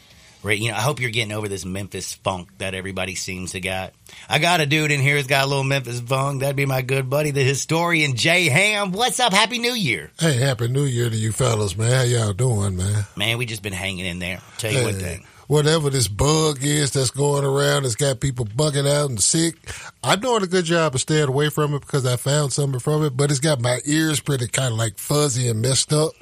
[0.43, 3.61] Right, you know, I hope you're getting over this Memphis funk that everybody seems to
[3.61, 3.93] got.
[4.29, 6.41] I got a dude in here who's got a little Memphis funk.
[6.41, 8.93] That'd be my good buddy, the historian Jay Hamm.
[8.93, 9.33] What's up?
[9.33, 11.93] Happy New Year, Hey, happy New Year to you fellas, man.
[11.93, 13.05] How y'all doing, man?
[13.17, 13.37] man.
[13.39, 14.41] We just been hanging in there.
[14.59, 15.27] Tell you what, Hey, thing.
[15.49, 19.57] whatever this bug is that's going around, that's got people bugging out and sick.
[20.05, 23.05] I'm doing a good job of staying away from it because I found something from
[23.05, 26.13] it, but it's got my ears pretty kind of like fuzzy and messed up.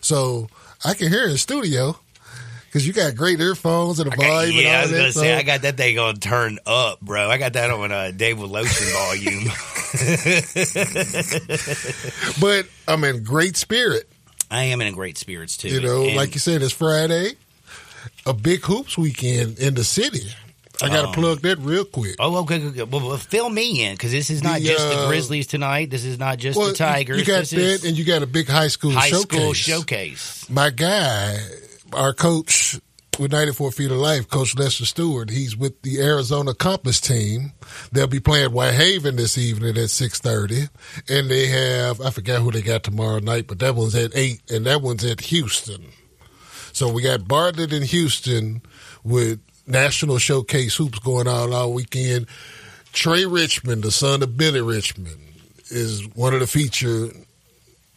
[0.00, 0.48] So
[0.84, 1.98] I can hear in studio
[2.74, 5.32] because you got great earphones and a got- volume yeah, I was and gonna say
[5.32, 7.30] I got that thing on turn up, bro.
[7.30, 9.44] I got that on uh, David Lotion volume.
[12.40, 14.08] but I'm in great spirit.
[14.50, 15.68] I am in great spirits too.
[15.68, 17.34] You know, And- like you said, it's Friday,
[18.26, 20.32] a big hoops weekend in the city.
[20.82, 21.12] I got to Oh.
[21.12, 22.16] plug that real quick.
[22.18, 22.82] Oh, okay, okay.
[22.82, 25.90] Well, well, fill me in because this is not The, just the uh, Grizzlies tonight.
[25.90, 27.20] This is not just Well, the Tigers.
[27.20, 29.38] You got this that, and you got a big high school high showcase.
[29.40, 30.50] school showcase.
[30.50, 31.38] My guy,
[31.94, 32.80] our coach
[33.18, 37.52] with 94 Feet of Life, Coach Lester Stewart, he's with the Arizona Compass team.
[37.92, 40.68] They'll be playing Whitehaven this evening at 6.30.
[41.08, 44.50] And they have, I forgot who they got tomorrow night, but that one's at 8,
[44.50, 45.86] and that one's at Houston.
[46.72, 48.62] So we got Bartlett in Houston
[49.04, 52.26] with National Showcase Hoops going on all weekend.
[52.92, 55.20] Trey Richmond, the son of Billy Richmond,
[55.70, 57.08] is one of the feature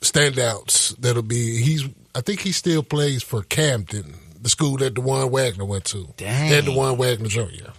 [0.01, 5.29] standouts that'll be he's I think he still plays for Camden, the school that Dajuan
[5.29, 6.07] Wagner went to.
[6.17, 6.51] Dang.
[6.51, 7.71] And Dajuan Wagner Jr.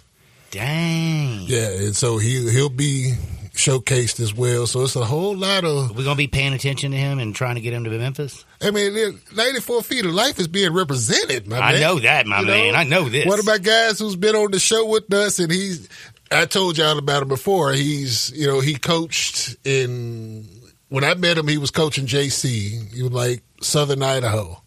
[0.51, 1.41] Dang.
[1.45, 3.13] Yeah, and so he he'll be
[3.53, 4.65] showcased as well.
[4.65, 7.55] So it's a whole lot of We're gonna be paying attention to him and trying
[7.55, 8.45] to get him to Memphis.
[8.61, 11.81] I mean, 94 feet of life is being represented, my I man.
[11.81, 12.51] know that, my You know?
[12.53, 12.75] man.
[12.75, 13.25] I know this.
[13.25, 15.87] One of my guys who's been on the show with us, and he's,
[16.31, 17.73] I told y'all about him before.
[17.73, 20.47] He's, you know, he coached in,
[20.87, 22.93] when I met him, he was coaching JC.
[22.93, 24.61] He was like Southern Idaho.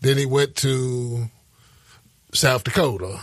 [0.00, 1.30] Then he went to
[2.32, 3.18] South Dakota.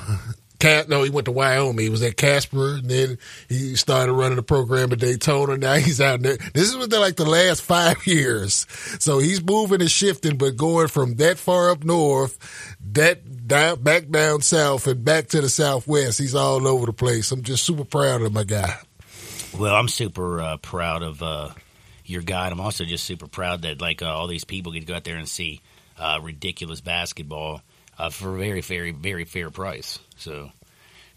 [0.88, 1.84] No, he went to Wyoming.
[1.84, 5.56] He was at Casper, and then he started running a program at Daytona.
[5.56, 6.38] Now he's out there.
[6.54, 8.66] This is within like the last five years.
[9.00, 14.10] So he's moving and shifting, but going from that far up north, that down, back
[14.10, 16.18] down south, and back to the southwest.
[16.18, 17.32] He's all over the place.
[17.32, 18.78] I'm just super proud of my guy.
[19.58, 21.50] Well, I'm super uh, proud of uh,
[22.08, 24.86] your and I'm also just super proud that like uh, all these people get to
[24.86, 25.62] go out there and see
[26.00, 27.62] uh, ridiculous basketball.
[27.98, 30.00] uh, for a very, very, very fair price.
[30.17, 30.52] So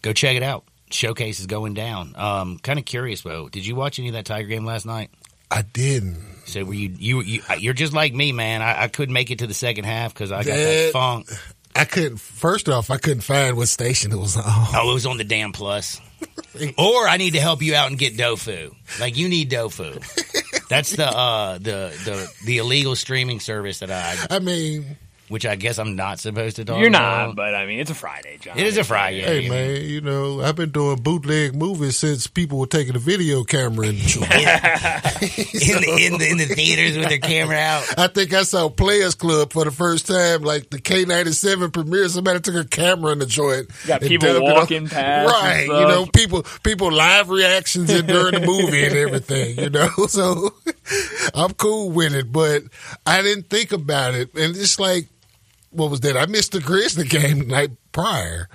[0.01, 0.63] go check it out.
[0.89, 2.13] Showcase is going down.
[2.17, 3.47] Um, kind of curious, though.
[3.49, 5.09] Did you watch any of that Tiger game last night?
[5.49, 6.17] I didn't.
[6.45, 8.61] So were you you, you you're just like me, man.
[8.61, 11.29] I, I couldn't make it to the second half because I got that That- funk.
[11.75, 12.17] I couldn't.
[12.19, 14.43] First off, I couldn't find what station it was on.
[14.45, 16.01] Oh, it was on the damn plus.
[16.77, 18.73] or I need to help you out and get Dofu.
[18.99, 19.99] Like you need Dofu.
[20.69, 24.97] That's the uh the the the illegal streaming service that I I mean,
[25.31, 27.27] which I guess I'm not supposed to talk You're about.
[27.27, 28.57] not, but I mean, it's a Friday, John.
[28.57, 29.21] It is a Friday.
[29.21, 33.43] hey man, you know, I've been doing bootleg movies since people were taking a video
[33.43, 37.97] camera and in, the, in, the, in the theaters with their camera out.
[37.97, 41.71] I think I saw Players Club for the first time, like the K ninety seven
[41.71, 42.09] premiere.
[42.09, 43.69] Somebody took a camera in the joint.
[43.87, 45.65] Got people dubbed it on- walking past right?
[45.65, 49.57] You know, people people live reactions in during the movie and everything.
[49.57, 50.53] You know, so
[51.33, 52.63] I'm cool with it, but
[53.05, 55.07] I didn't think about it, and it's like,
[55.71, 56.17] what was that?
[56.17, 58.47] I missed the Grizzly game the night prior.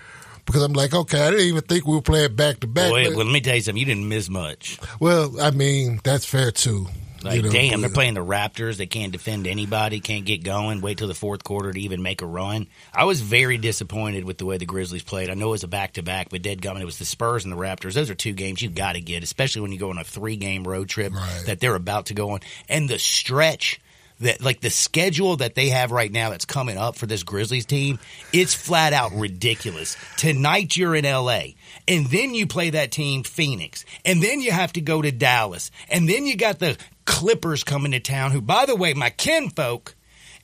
[0.45, 2.93] Because I'm like, okay, I didn't even think we were playing back to back.
[2.93, 3.81] Well, let me tell you something.
[3.81, 4.79] You didn't miss much.
[5.01, 6.87] Well, I mean, that's fair too.
[7.25, 8.77] Like, you know, damn, they're playing the Raptors.
[8.77, 12.23] They can't defend anybody, can't get going, wait till the fourth quarter to even make
[12.23, 12.69] a run.
[12.95, 15.31] I was very disappointed with the way the Grizzlies played.
[15.31, 17.43] I know it was a back to back, but dead gumming, it was the Spurs
[17.43, 17.95] and the Raptors.
[17.95, 20.37] Those are two games you got to get, especially when you go on a three
[20.37, 21.43] game road trip Right.
[21.47, 22.41] that they're about to go on.
[22.69, 23.81] And the stretch
[24.21, 27.67] that, like the schedule that they have right now that's coming up for this Grizzlies
[27.67, 27.99] team,
[28.33, 29.97] it's flat out ridiculous.
[30.17, 31.41] Tonight you're in LA,
[31.87, 35.71] and then you play that team Phoenix, and then you have to go to Dallas,
[35.89, 39.95] and then you got the Clippers coming to town, who, by the way, my kinfolk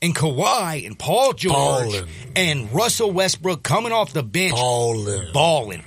[0.01, 1.55] and Kawhi and Paul George
[1.93, 2.09] Ballin'.
[2.37, 5.33] and Russell Westbrook coming off the bench, Ballin'.
[5.33, 5.85] balling.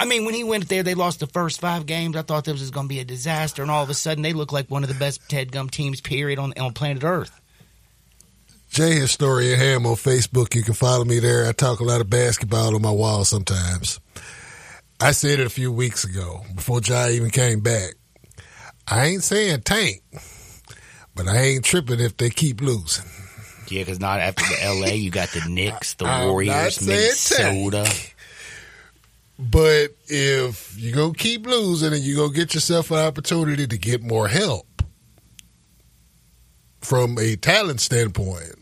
[0.00, 2.16] I mean, when he went there, they lost the first five games.
[2.16, 4.32] I thought this was going to be a disaster, and all of a sudden, they
[4.32, 7.40] look like one of the best Ted Gum teams, period, on on planet Earth.
[8.70, 10.54] Jay Historian Hamm on Facebook.
[10.54, 11.48] You can follow me there.
[11.48, 13.98] I talk a lot of basketball on my wall sometimes.
[15.00, 17.94] I said it a few weeks ago before Ja even came back.
[18.86, 20.02] I ain't saying tank,
[21.14, 23.04] but I ain't tripping if they keep losing.
[23.68, 27.84] Yeah, because not after the L.A., you got the Knicks, the I'm Warriors, Minnesota.
[27.84, 28.16] tank.
[29.38, 34.02] But if you go keep losing and you go get yourself an opportunity to get
[34.02, 34.66] more help
[36.80, 38.54] from a talent standpoint,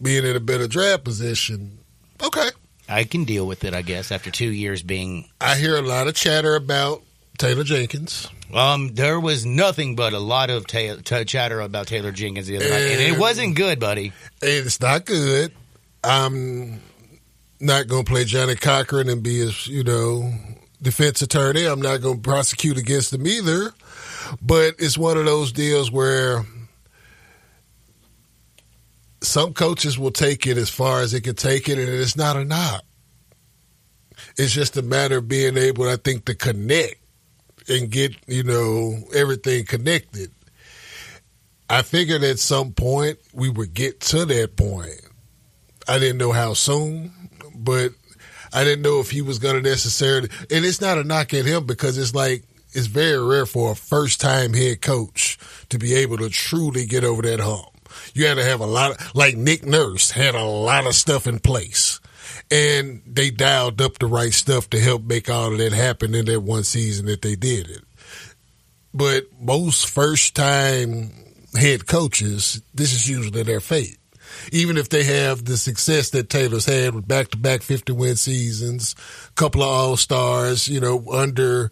[0.00, 1.78] being in a better draft position,
[2.22, 2.50] okay.
[2.88, 5.28] I can deal with it, I guess, after two years being.
[5.40, 7.02] I hear a lot of chatter about
[7.38, 8.28] Taylor Jenkins.
[8.52, 12.56] Um, there was nothing but a lot of ta- t- chatter about Taylor Jenkins the
[12.56, 14.12] other night, and it wasn't good, buddy.
[14.42, 15.52] It's not good.
[16.04, 16.80] I'm
[17.60, 20.32] not going to play Johnnie Cochran and be his, you know,
[20.82, 21.64] defense attorney.
[21.64, 23.72] I'm not going to prosecute against him either.
[24.40, 26.44] But it's one of those deals where
[29.22, 32.36] some coaches will take it as far as they can take it, and it's not
[32.36, 32.82] a knock.
[34.36, 36.96] It's just a matter of being able, I think, to connect
[37.68, 40.30] and get, you know, everything connected.
[41.68, 45.00] I figured at some point we would get to that point.
[45.88, 47.23] I didn't know how soon,
[47.64, 47.92] but
[48.52, 50.28] I didn't know if he was going to necessarily.
[50.50, 53.76] And it's not a knock at him because it's like it's very rare for a
[53.76, 55.38] first time head coach
[55.70, 57.66] to be able to truly get over that hump.
[58.12, 61.26] You had to have a lot of, like Nick Nurse had a lot of stuff
[61.26, 62.00] in place.
[62.50, 66.26] And they dialed up the right stuff to help make all of that happen in
[66.26, 67.82] that one season that they did it.
[68.92, 71.10] But most first time
[71.56, 73.98] head coaches, this is usually their fate.
[74.52, 78.16] Even if they have the success that Taylor's had with back to back 50 win
[78.16, 78.94] seasons,
[79.28, 81.70] a couple of all stars, you know, under,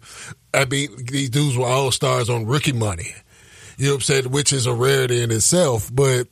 [0.53, 3.15] I mean, these dudes were all stars on rookie money.
[3.77, 4.31] You know what I'm saying?
[4.31, 5.89] Which is a rarity in itself.
[5.93, 6.27] But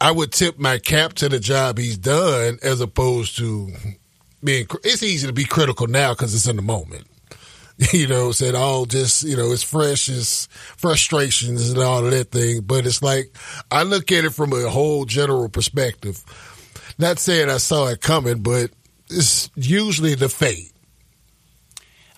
[0.00, 3.72] I would tip my cap to the job he's done as opposed to
[4.42, 7.06] being, it's easy to be critical now because it's in the moment
[7.92, 12.30] you know, said all just, you know, it's fresh, it's frustrations and all of that
[12.30, 12.60] thing.
[12.60, 13.34] But it's like,
[13.70, 16.22] I look at it from a whole general perspective.
[16.98, 18.70] Not saying I saw it coming, but
[19.10, 20.70] it's usually the fate.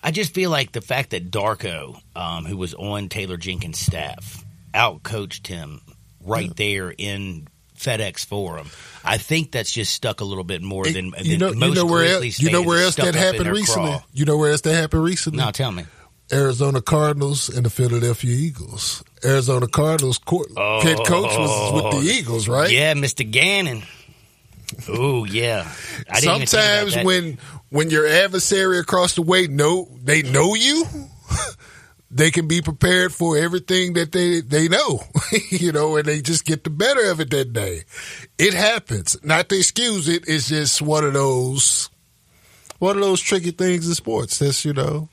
[0.03, 4.45] I just feel like the fact that Darko, um, who was on Taylor Jenkins' staff,
[4.73, 5.81] outcoached him
[6.21, 8.69] right there in FedEx Forum.
[9.03, 11.75] I think that's just stuck a little bit more than, than you know, most you
[11.75, 13.91] know where else, you know where else that happened recently?
[13.91, 14.03] craw.
[14.13, 15.43] You know where else that happened recently?
[15.43, 15.85] No, tell me.
[16.31, 19.03] Arizona Cardinals and the Philadelphia Eagles.
[19.23, 20.45] Arizona Cardinals co-
[20.81, 22.67] head coach was with the Eagles, right?
[22.67, 22.71] Oh.
[22.71, 23.29] Yeah, Mr.
[23.29, 23.83] Gannon.
[24.89, 25.71] Oh yeah.
[26.09, 27.37] I didn't even think about Sometimes when
[27.69, 30.85] when your adversary across the way know they know you,
[32.09, 35.01] they can be prepared for everything that they they know,
[35.51, 37.83] you know, and they just get the better of it that day.
[38.37, 39.17] It happens.
[39.23, 40.27] Not to excuse it.
[40.27, 41.89] It's just one of those
[42.79, 44.39] one of those tricky things in sports.
[44.39, 45.09] That's you know.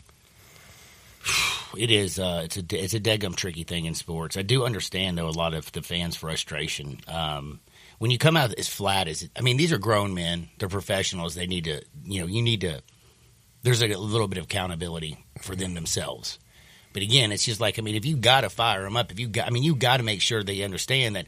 [1.76, 2.20] It is.
[2.20, 4.37] Uh, it's a it's a deadgum tricky thing in sports.
[4.37, 7.00] I do understand though a lot of the fans' frustration.
[7.09, 7.59] Um,
[7.98, 10.50] when you come out as flat as I mean, these are grown men.
[10.59, 11.35] They're professionals.
[11.35, 11.83] They need to.
[12.04, 12.80] You know, you need to.
[13.64, 16.38] There's a little bit of accountability for them themselves.
[16.94, 19.20] But again, it's just like I mean, if you got to fire them up, if
[19.20, 21.26] you got, I mean, you got to make sure they understand that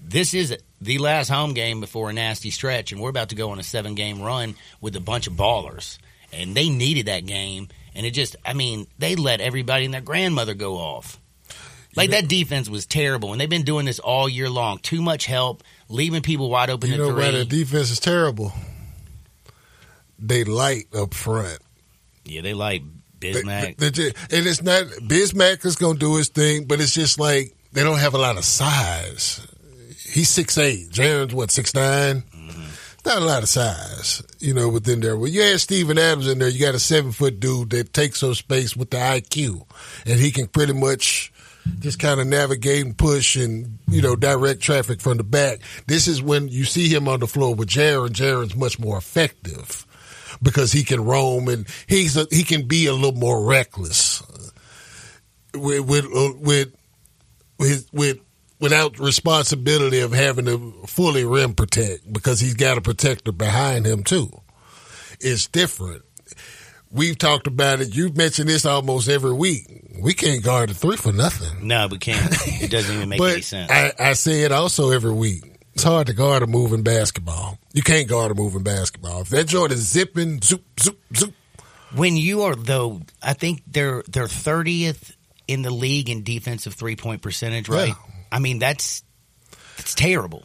[0.00, 3.50] this is the last home game before a nasty stretch, and we're about to go
[3.50, 5.98] on a seven game run with a bunch of ballers,
[6.32, 10.02] and they needed that game, and it just, I mean, they let everybody and their
[10.02, 11.18] grandmother go off.
[11.96, 14.78] Like that defense was terrible, and they've been doing this all year long.
[14.80, 16.90] Too much help, leaving people wide open.
[16.90, 18.52] You know why the defense is terrible?
[20.18, 21.58] They light up front.
[22.26, 22.82] Yeah, they like
[23.20, 23.76] Bismack.
[23.76, 27.18] They, they, and it's not Bismack is going to do his thing, but it's just
[27.18, 29.46] like they don't have a lot of size.
[30.08, 30.90] He's six eight.
[30.90, 32.22] Jaren's what six nine.
[32.22, 32.62] Mm-hmm.
[33.04, 35.16] Not a lot of size, you know, within there.
[35.16, 38.22] When you add Steven Adams in there, you got a seven foot dude that takes
[38.22, 39.64] up space with the IQ,
[40.04, 41.32] and he can pretty much
[41.78, 45.60] just kind of navigate and push and you know direct traffic from the back.
[45.86, 48.10] This is when you see him on the floor with Jaren.
[48.10, 49.86] Jaren's much more effective
[50.42, 54.22] because he can roam and he's a, he can be a little more reckless
[55.54, 56.74] with with uh, with
[57.58, 58.18] with, with
[58.58, 64.02] without responsibility of having to fully rim protect because he's got a protector behind him
[64.02, 64.30] too.
[65.20, 66.02] It's different.
[66.90, 67.94] We've talked about it.
[67.94, 69.66] You've mentioned this almost every week.
[70.00, 71.66] We can't guard a three for nothing.
[71.66, 72.32] no, we can't.
[72.62, 73.70] It doesn't even make but any sense.
[73.70, 75.55] I, I say it also every week.
[75.76, 77.58] It's hard to guard a moving basketball.
[77.74, 79.20] You can't guard a moving basketball.
[79.20, 81.34] If that joint is zipping, zoop, zoop, zoop.
[81.94, 85.14] When you are though, I think they're they're thirtieth
[85.46, 87.88] in the league in defensive three point percentage, right?
[87.88, 88.14] Yeah.
[88.32, 89.02] I mean that's
[89.76, 90.44] that's terrible.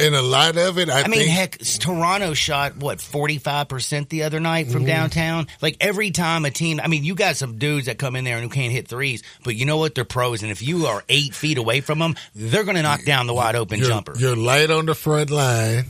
[0.00, 3.68] And a lot of it, I, I, mean, think, heck, Toronto shot what forty five
[3.68, 4.72] percent the other night Mm-hmm.
[4.72, 5.46] from downtown.
[5.60, 8.36] Like every time a team, I mean, you got some dudes that come in there
[8.36, 9.94] and who can't hit threes, but you know what?
[9.96, 13.04] They're pros, and if you are eight feet away from them, they're going to knock
[13.04, 14.14] down the wide open you're, jumper.
[14.16, 15.84] you're light on the front line.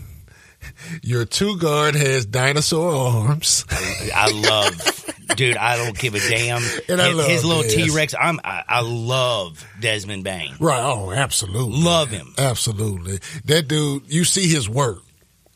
[1.02, 3.64] Your two guard has dinosaur arms.
[4.14, 5.56] I love, dude.
[5.56, 6.62] I don't give a damn.
[6.88, 8.14] And I his, love his little T Rex.
[8.18, 8.40] I'm.
[8.44, 10.54] I, I love Desmond Bane.
[10.60, 10.82] Right.
[10.82, 11.82] Oh, absolutely.
[11.82, 12.34] Love him.
[12.36, 13.20] Absolutely.
[13.44, 15.02] That dude, you see his work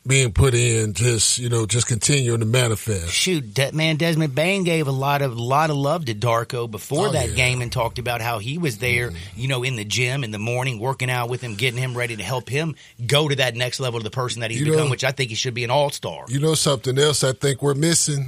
[0.05, 3.07] being put in, just, you know, just continuing to manifest.
[3.09, 7.07] Shoot, that man Desmond Bane gave a lot of lot of love to Darko before
[7.07, 7.27] Oh, that yeah.
[7.27, 7.35] Mm-hmm.
[7.37, 10.39] game and talked about how he was there, you know, in the gym in the
[10.39, 12.75] morning, working out with him, getting him ready to help him
[13.07, 15.11] go to that next level of the person that he's You know- become, which I
[15.11, 16.25] think he should be an all star.
[16.27, 18.27] You know something else I think we're missing?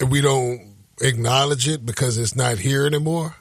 [0.00, 3.36] And we don't acknowledge it because it's not here anymore.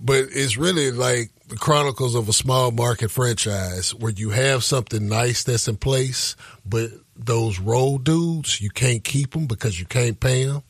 [0.00, 5.08] But it's really like the chronicles of a small market franchise where you have something
[5.08, 10.20] nice that's in place, but those role dudes, you can't keep them because you can't
[10.20, 10.62] pay them.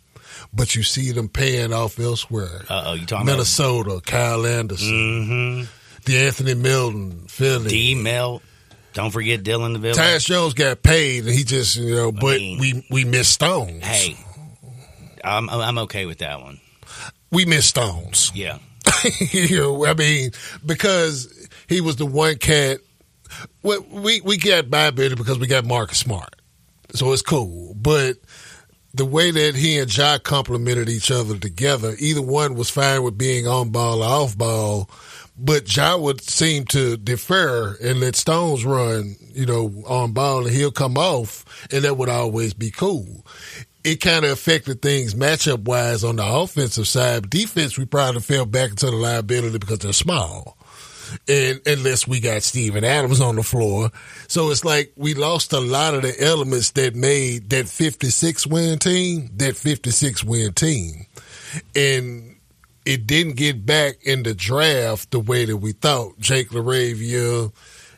[0.52, 2.62] But you see them paying off elsewhere.
[2.68, 6.10] Uh oh, you talking about Minnesota, Kyle Anderson, Mm-hmm.
[6.10, 7.68] De'Anthony Melton, Philly.
[7.68, 8.40] D Mel?
[8.94, 9.96] Don't forget Dillon the Villain.
[9.98, 13.84] Tyus Jones got paid, and he just you know, but mean- we we missed Stones.
[13.84, 14.16] Hey,
[15.24, 16.60] I'm I'm okay with that one.
[17.32, 18.30] we missed Stones.
[18.34, 18.58] Yeah,
[19.30, 20.30] you know, I mean,
[20.64, 22.78] because he was the one cat.
[23.62, 26.36] Well, we we got by better because we got Marcus Smart,
[26.94, 27.74] so it's cool.
[27.74, 28.16] But
[28.94, 33.18] the way that he and Ja complemented each other together, either one was fine with
[33.18, 34.90] being on ball or off ball.
[35.40, 40.54] But Ja would seem to defer and let Stones run, you know, on ball and
[40.54, 43.24] he'll come off and that would always be cool.
[43.84, 47.30] It kind of affected things matchup wise on the offensive side.
[47.30, 50.58] Defense, we probably fell back into the liability because they're small.
[51.26, 53.90] And unless we got Steven Adams on the floor.
[54.26, 58.78] So it's like we lost a lot of the elements that made that 56 win
[58.78, 61.06] team, that 56 win team.
[61.74, 62.36] And
[62.84, 66.18] it didn't get back in the draft the way that we thought.
[66.18, 67.52] Jake LaRavia,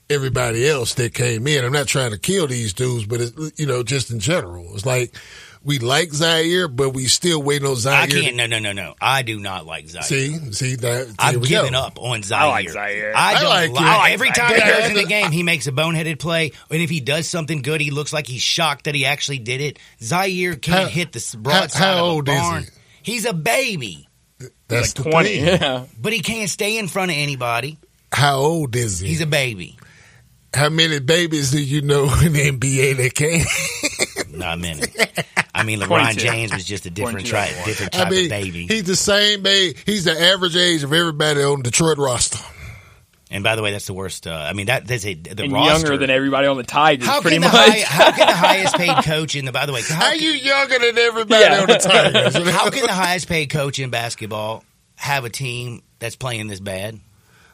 [0.09, 1.65] everybody else that came in.
[1.65, 4.85] I'm not trying to kill these dudes, but it's, you know, just in general, it's
[4.85, 5.15] like
[5.63, 7.93] we like Ziaire, but we still waiting on Ziaire.
[7.93, 8.37] I can't.
[8.37, 8.95] No, no, no, no.
[9.01, 10.05] I do not like Ziaire.
[10.05, 11.15] See, see that.
[11.19, 11.81] I've we given go.
[11.81, 12.37] up on Ziaire.
[12.39, 13.13] I like Ziaire.
[13.15, 13.85] I I don't like like, it.
[13.85, 16.89] Like every time he goes in the game, he makes a boneheaded play, and if
[16.89, 19.79] he does something good, he looks like he's shocked that he actually did it.
[20.01, 22.63] Ziaire can't How- hit the how- broadside how of a old is barn.
[23.03, 23.13] he?
[23.13, 24.09] He's a baby,
[24.69, 25.39] That's like 20.
[25.41, 25.85] Yeah.
[26.01, 27.77] but he can't stay in front of anybody.
[28.13, 29.09] How old is he?
[29.09, 29.77] He's a baby.
[30.53, 34.37] How many babies do you know in the NBA that can't?
[34.37, 34.83] Not many.
[35.61, 36.21] I I mean, LeBron 22.
[36.21, 37.31] James was just a different 22.
[37.57, 38.67] type, different type I mean, of baby.
[38.67, 39.77] he's the same age.
[39.87, 42.39] He's the average age of everybody on Detroit roster.
[43.31, 44.27] and by the way, that's the worst.
[44.27, 45.73] Uh, I mean, that that's a the and roster.
[45.89, 47.55] younger than everybody on the Tigers, how pretty can the much.
[47.57, 50.21] high, how can the highest paid coach in the by the way how, How can,
[50.21, 51.61] you younger than everybody Yeah.
[51.61, 52.35] on the Tigers?
[52.51, 54.65] how can the highest paid coach in basketball
[54.97, 56.99] have a team that's playing this bad?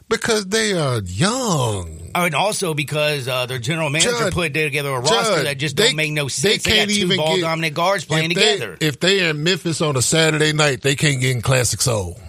[0.09, 2.11] Because they are young.
[2.15, 5.57] Oh, and also because uh, their general manager Judd, put together a roster Judd, that
[5.57, 6.63] just they- don't make no sense.
[6.63, 8.77] They, can't got two ball get- dominant guards playing if they, together.
[8.81, 12.19] If they in Memphis on a Saturday night, they can't get in Classic Soul.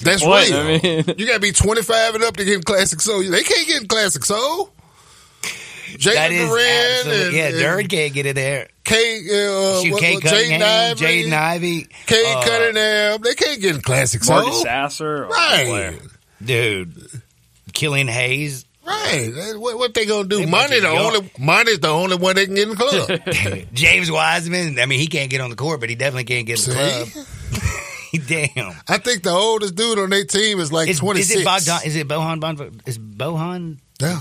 [0.00, 0.52] That's right.
[0.52, 3.20] I mean- you got to be 25 and up to get in Classic Soul.
[3.28, 4.70] They can't get in Classic Soul.
[5.98, 7.44] That Jalen Duren and, yeah.
[7.48, 8.68] and Dirk can't get in there.
[8.84, 13.20] K, uh, Shoot, what, Kay Jaden Cunningham, Ivey, Jaden Ivey, Kay uh, Cunningham.
[13.22, 14.36] They can't get in Classic Soul.
[14.42, 15.98] Marcus Sasser, Right.
[16.44, 16.94] dude,
[17.72, 18.64] Killian Hayes.
[18.86, 19.32] Right.
[19.56, 20.36] What, what they gonna do?
[20.38, 22.76] They Money the of young- only money's the only one they can get in the
[22.76, 23.66] club.
[23.72, 24.78] James Wiseman.
[24.78, 27.04] I mean, he can't get on the court, but he definitely can't get in the
[27.06, 27.10] See?
[27.10, 27.26] club.
[28.28, 28.74] Damn.
[28.88, 31.40] I think the oldest dude on their team is like Is, twenty is six.
[31.40, 31.80] it Bogdan?
[31.86, 32.40] Is it Bohan?
[32.40, 34.20] Bon- Is Bohan No.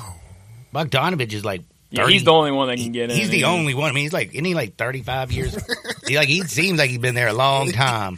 [0.74, 1.61] Bogdanovich is like?
[1.91, 3.15] Yeah, he's the only one that can get in.
[3.15, 3.91] He's the only one.
[3.91, 5.55] I mean, he's like, isn't he like 35 years?
[6.07, 8.17] he like, he seems like he's been there a long time.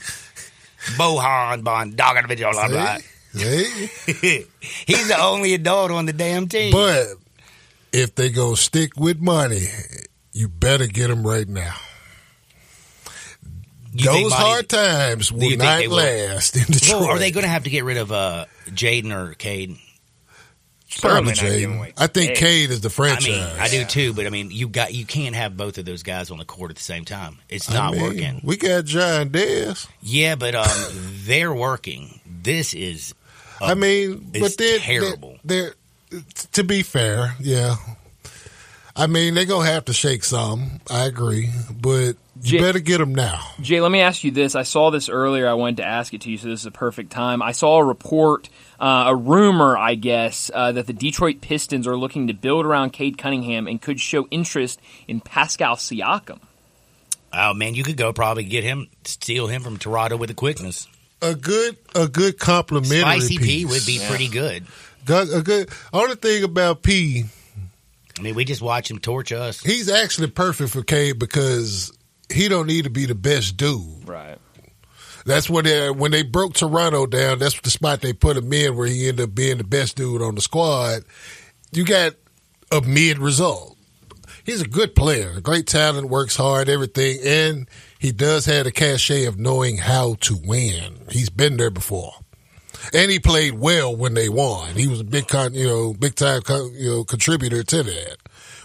[0.96, 2.98] Bohan Bogdanovich, blah, blah, blah.
[3.34, 4.46] See?
[4.88, 6.72] he's the only adult on the damn team.
[6.72, 7.08] But
[7.92, 9.68] if they go stick with Monty,
[10.32, 11.76] you better get them right now.
[13.92, 15.98] You Those Monty- hard times will not they will?
[15.98, 17.02] last in Detroit.
[17.02, 19.34] Well, are they going to have to get rid of uh, Jaden or
[20.96, 21.12] Cade?
[21.12, 21.78] Probably not Jaden.
[21.78, 22.38] away I think Cade.
[22.38, 23.28] Cade is the I franchise.
[23.28, 26.04] mean, I do too, but I mean, you got you can't have both of those
[26.04, 27.38] guys on the court at the same time.
[27.50, 28.42] It's I not mean, working.
[28.44, 29.88] We got John Dez.
[30.02, 30.68] Yeah, but um,
[31.26, 32.20] they're working.
[32.26, 33.14] This is.
[33.62, 35.38] I mean, but they're terrible.
[35.44, 35.74] They're,
[36.10, 36.22] they're-
[36.54, 37.76] to be fair, yeah.
[38.96, 40.80] I mean, they're gonna have to shake some.
[40.90, 41.50] I agree,
[41.82, 43.42] but you J- better get them now.
[43.60, 44.56] Jay, let me ask you this.
[44.56, 45.50] I saw this earlier.
[45.50, 47.42] I wanted to ask it to you, so this is a perfect time.
[47.42, 48.48] I saw a report,
[48.80, 52.92] uh, a rumor, I guess, uh, that the Detroit Pistons are looking to build around
[52.92, 56.40] Cade Cunningham and could show interest in Pascal Siakam.
[57.34, 60.88] Oh man, you could go probably get him, steal him from Toronto with the quickness.
[61.22, 63.46] A good, a good complimentary Spicy piece.
[63.48, 64.66] P would be pretty good.
[65.06, 65.70] Good- A good.
[65.94, 67.26] Only thing about P,
[68.18, 69.60] I mean, we just watch him torch us.
[69.62, 71.92] he's actually perfect for Cade because
[72.32, 74.08] he don't need to be the best dude.
[74.08, 74.38] Right.
[75.26, 77.40] That's when they when they broke Toronto down.
[77.40, 80.22] That's the spot they put him in, where he ended up being the best dude
[80.22, 81.04] on the squad.
[81.72, 82.14] You got
[82.72, 83.76] a mid result.
[84.46, 87.68] He's a good player, great talent, works hard, everything, and
[87.98, 91.00] he does have the cachet of knowing how to win.
[91.10, 92.14] He's been there before,
[92.94, 94.76] and he played well when they won.
[94.76, 98.18] He was a big, con, you know, big time, co- you know, contributor to that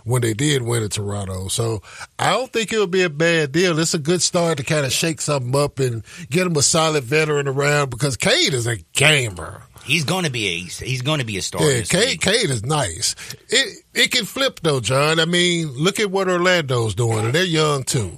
[0.05, 1.49] when they did win in Toronto.
[1.49, 1.83] So
[2.19, 3.79] I don't think it'll be a bad deal.
[3.79, 7.05] It's a good start to kind of shake something up and get him a solid
[7.05, 9.63] veteran around because Cade is a gamer.
[9.85, 11.63] He's going to be a he's going to be a star.
[11.63, 12.21] Yeah, Cade.
[12.21, 13.15] Cade is nice.
[13.49, 15.19] It it can flip though, John.
[15.19, 18.13] I mean, look at what Orlando's doing, and they're young too.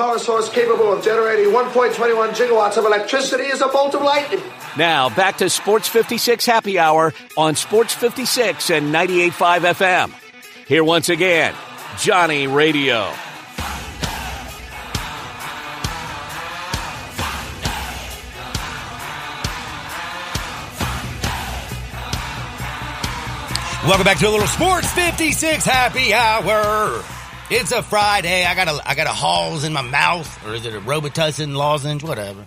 [0.00, 4.40] Power source capable of generating 1.21 gigawatts of electricity is a bolt of lightning.
[4.78, 10.66] Now back to Sports 56 Happy Hour on Sports 56 and 98.5 FM.
[10.66, 11.54] Here once again,
[11.98, 13.12] Johnny Radio.
[23.84, 27.19] Welcome back to a little Sports 56 Happy Hour.
[27.50, 28.44] It's a Friday.
[28.44, 31.56] I got a I got a Halls in my mouth, or is it a Robitussin
[31.56, 32.04] lozenge?
[32.04, 32.46] Whatever.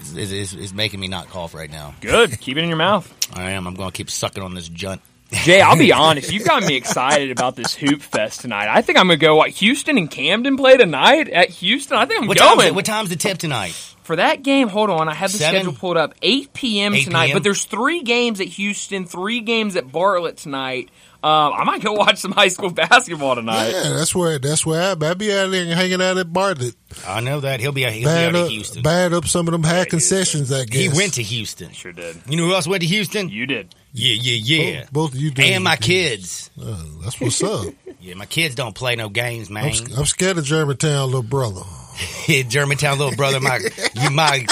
[0.00, 1.94] It's, is, is making me not cough right now.
[2.00, 2.38] Good.
[2.40, 3.12] Keep it in your mouth.
[3.32, 3.66] I am.
[3.68, 5.00] I'm going to keep sucking on this junt.
[5.30, 6.32] Jay, I'll be honest.
[6.32, 8.68] You've got me excited about this hoop fest tonight.
[8.68, 9.36] I think I'm going to go.
[9.36, 11.96] What Houston and Camden play tonight at Houston.
[11.96, 13.72] I think I'm What going time's, it, what time's the tip tonight?
[14.02, 14.68] for that game.
[14.68, 15.60] Hold on, I have the Seven?
[15.62, 16.14] schedule pulled up.
[16.20, 16.94] 8 p.m.
[16.94, 17.26] 8 tonight.
[17.26, 17.36] p.m.?
[17.36, 20.90] But there's three games at Houston, three games at Bartlett tonight.
[21.24, 23.70] Um, I might go watch some high school basketball tonight.
[23.70, 26.74] Yeah, that's where that's where I, I be out there hanging out at Bartlett,
[27.06, 28.82] I know that he'll be he'll be buying out of up, Houston.
[28.82, 30.52] buying up some of them high concessions.
[30.52, 31.72] I guess He went to Houston.
[31.72, 32.16] Sure did.
[32.28, 33.30] You know who else went to Houston?
[33.30, 33.74] You did.
[33.94, 34.34] Yeah, yeah,
[34.72, 34.80] yeah.
[34.80, 35.50] Both, both of you did.
[35.50, 36.50] and my kids.
[36.60, 37.66] Uh, that's what's up.
[38.00, 39.72] Yeah, my kids don't play no games, I'm, man.
[39.96, 41.62] I'm scared of Germantown, little brother.
[42.48, 43.60] Germantown little brother, my
[43.94, 44.44] you my.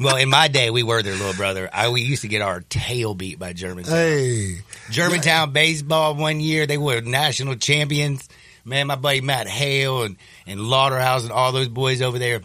[0.00, 1.70] Well, in my day, we were their little brother.
[1.72, 3.94] I we used to get our tail beat by Germantown.
[3.94, 4.56] Hey,
[4.90, 8.28] Germantown baseball one year, they were national champions.
[8.64, 10.16] Man, my buddy Matt Hale and
[10.46, 12.42] and Lauderhouse and all those boys over there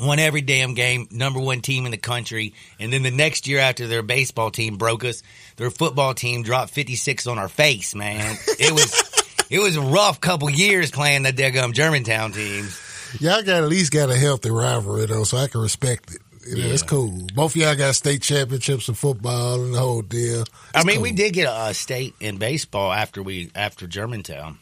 [0.00, 2.54] won every damn game, number one team in the country.
[2.78, 5.22] And then the next year after their baseball team broke us,
[5.56, 8.36] their football team dropped 56 on our face, man.
[8.58, 12.80] It was it was a rough couple years playing the daggum Germantown teams.
[13.20, 16.20] y'all got at least got a healthy rivalry though, so I can respect it.
[16.48, 17.26] You know, It's cool.
[17.34, 20.44] Both of y'all got state championships in football and the whole deal.
[20.74, 21.02] I mean, cool.
[21.04, 24.58] we did get a, a state in baseball after we after Germantown.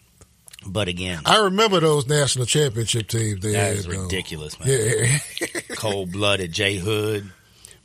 [0.66, 3.40] But again, I remember those national championship teams.
[3.40, 4.68] They that had, is ridiculous, man.
[4.68, 5.18] Yeah,
[5.76, 7.30] cold blooded Jay Hood,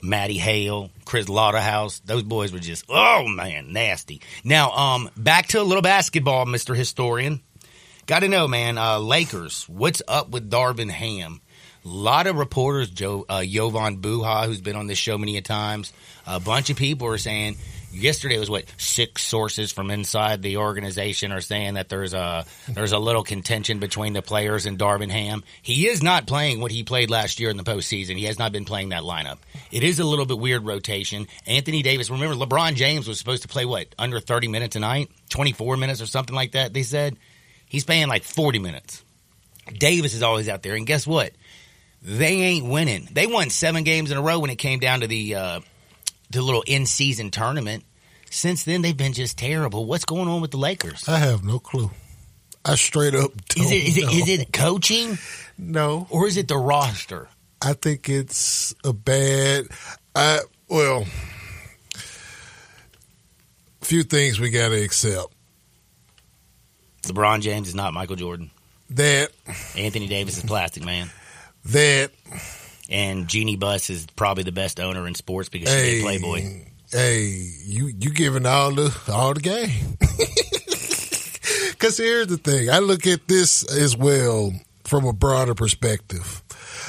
[0.01, 2.01] Matty Hale, Chris Lauderhouse.
[2.03, 4.21] Those boys were just oh man, nasty.
[4.43, 7.41] Now, um, back to a little basketball, Mister Historian.
[8.07, 8.77] Got to know, man.
[8.77, 9.69] Uh, Lakers.
[9.69, 11.39] What's up with Darvin Ham?
[11.83, 15.41] A lot of reporters, Joe uh, Jovan Buha, who's been on this show many a
[15.41, 15.91] times.
[16.27, 17.57] A bunch of people are saying.
[17.93, 22.93] Yesterday was what six sources from inside the organization are saying that there's a there's
[22.93, 25.43] a little contention between the players and Darvin Ham.
[25.61, 28.15] He is not playing what he played last year in the postseason.
[28.15, 29.39] He has not been playing that lineup.
[29.71, 31.27] It is a little bit weird rotation.
[31.45, 35.11] Anthony Davis, remember LeBron James was supposed to play what under 30 minutes a night,
[35.29, 36.73] 24 minutes or something like that.
[36.73, 37.17] They said
[37.67, 39.03] he's playing like 40 minutes.
[39.77, 41.33] Davis is always out there, and guess what?
[42.01, 43.07] They ain't winning.
[43.11, 45.59] They won seven games in a row when it came down to the uh,
[46.29, 47.83] the little in season tournament.
[48.29, 49.85] Since then, they've been just terrible.
[49.85, 51.07] What's going on with the Lakers?
[51.07, 51.91] I have no clue.
[52.63, 55.17] I straight up don't Is it is it, is it coaching
[55.57, 56.07] no?
[56.09, 57.27] or is it the roster?
[57.61, 59.65] I think it's a bad.
[60.15, 60.39] I
[60.69, 61.05] well,
[63.81, 65.33] few things we got to accept.
[67.03, 68.51] LeBron James is not Michael Jordan.
[68.91, 69.31] That
[69.75, 71.09] Anthony Davis is plastic man,
[71.65, 72.11] that
[72.89, 76.61] and Jeanie Buss is probably the best owner in sports because she hey made Playboy.
[76.91, 79.97] Hey, you you giving all the all the game.
[81.71, 84.53] Because here's the thing, I look at this as well
[84.83, 86.43] from a broader perspective.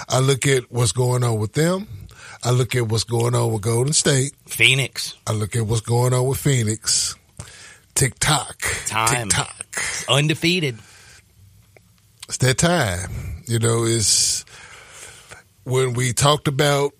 [0.07, 1.87] I look at what's going on with them.
[2.45, 4.35] I look at what's going on with Golden State.
[4.47, 7.17] Phoenix I look at what's going on with Phoenix.
[7.95, 9.31] Tick tock, Time.
[9.31, 9.67] tick tock.
[10.11, 10.79] undefeated.
[12.29, 13.43] It's that time.
[13.47, 14.45] You know, it's
[15.65, 16.93] when we talked about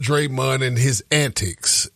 [0.00, 1.88] Draymond and his antics.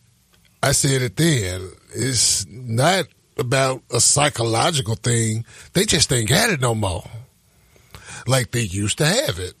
[0.61, 1.71] I said it then.
[1.93, 3.05] It's not
[3.37, 5.45] about a psychological thing.
[5.73, 7.03] They just ain't got it no more.
[8.27, 9.53] Like they used to have it.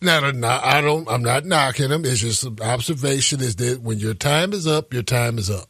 [0.00, 0.20] Now,
[0.62, 1.08] I don't.
[1.10, 2.04] I'm not knocking them.
[2.04, 3.40] It's just an observation.
[3.40, 5.68] Is that when your time is up, your time is up.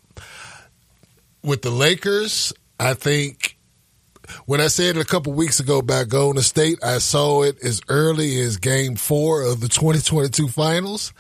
[1.43, 3.56] With the Lakers, I think
[4.47, 7.81] when I said it a couple weeks ago about Golden State, I saw it as
[7.89, 11.13] early as game four of the 2022 finals.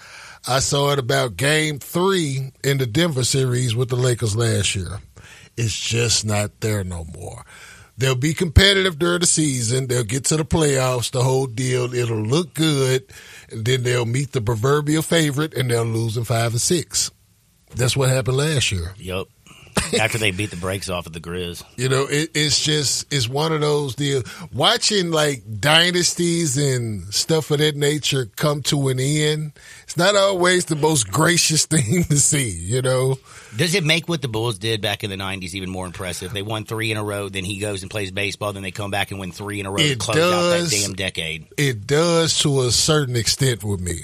[0.48, 5.00] I saw it about game three in the Denver series with the Lakers last year.
[5.56, 7.44] It's just not there no more.
[7.98, 9.86] They'll be competitive during the season.
[9.86, 11.94] They'll get to the playoffs, the whole deal.
[11.94, 13.10] It'll look good.
[13.50, 17.10] And then they'll meet the proverbial favorite and they'll lose in five and six.
[17.74, 18.92] That's what happened last year.
[18.98, 19.28] Yup.
[20.00, 21.62] After they beat the brakes off of the Grizz.
[21.76, 24.24] You know, it, it's just it's one of those deals.
[24.52, 29.52] Watching like dynasties and stuff of that nature come to an end,
[29.84, 32.50] it's not always the most gracious thing to see.
[32.50, 33.18] You know,
[33.56, 36.32] Does it make what the Bulls did back in the '90s even more impressive?
[36.32, 38.90] They won three in a row, then he goes and plays baseball, then they come
[38.90, 41.46] back and win three in a row to It close out that damn decade.
[41.56, 44.00] it does to a certain extent with me.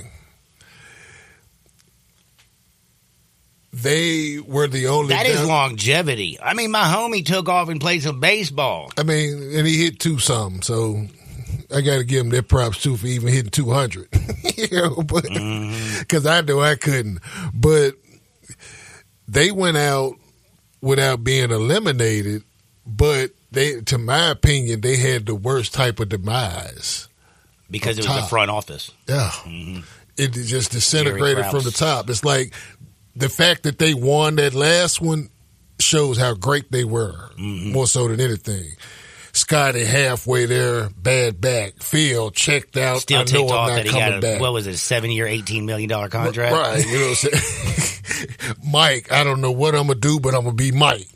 [3.72, 5.14] They were the only.
[5.14, 6.38] That is longevity.
[6.40, 8.92] I mean, my homie took off and played some baseball.
[8.98, 11.06] I mean, and he hit two some, so
[11.74, 14.08] I got to give him their props too for even hitting two hundred.
[14.56, 16.00] you know, but mm-hmm.
[16.00, 17.20] because I know I couldn't,
[17.54, 17.94] but
[19.26, 20.16] they went out
[20.82, 22.42] without being eliminated.
[22.84, 27.08] But they, to my opinion, they had the worst type of demise.
[27.70, 28.90] Because it was the front office.
[29.08, 29.80] Yeah, mm-hmm.
[30.18, 32.10] it just disintegrated from the top.
[32.10, 32.52] It's like
[33.16, 35.30] the fact that they won that last one
[35.80, 37.72] shows how great they were, Mm-hmm.
[37.72, 38.70] more so than anything.
[39.34, 41.82] Scotty halfway there, bad back.
[41.82, 42.98] Phil checked out.
[43.00, 44.40] Still I know I'm not coming a, back.
[44.40, 46.54] what was it, a seven year, $18 million contract?
[46.54, 46.86] Right.
[46.86, 48.56] You know what I'm saying?
[48.70, 51.08] Mike, I don't know what I'm going to do, but I'm going to be Mike.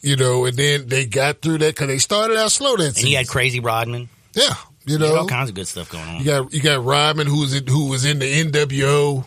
[0.00, 2.94] You know, and then they got through that because they started out slow that And
[2.96, 3.08] season.
[3.08, 4.08] he had Crazy Rodman.
[4.34, 4.54] yeah.
[4.86, 6.18] You know, all kinds of good stuff going on.
[6.20, 9.24] you got you got Rodman who was in, who was in the NWO.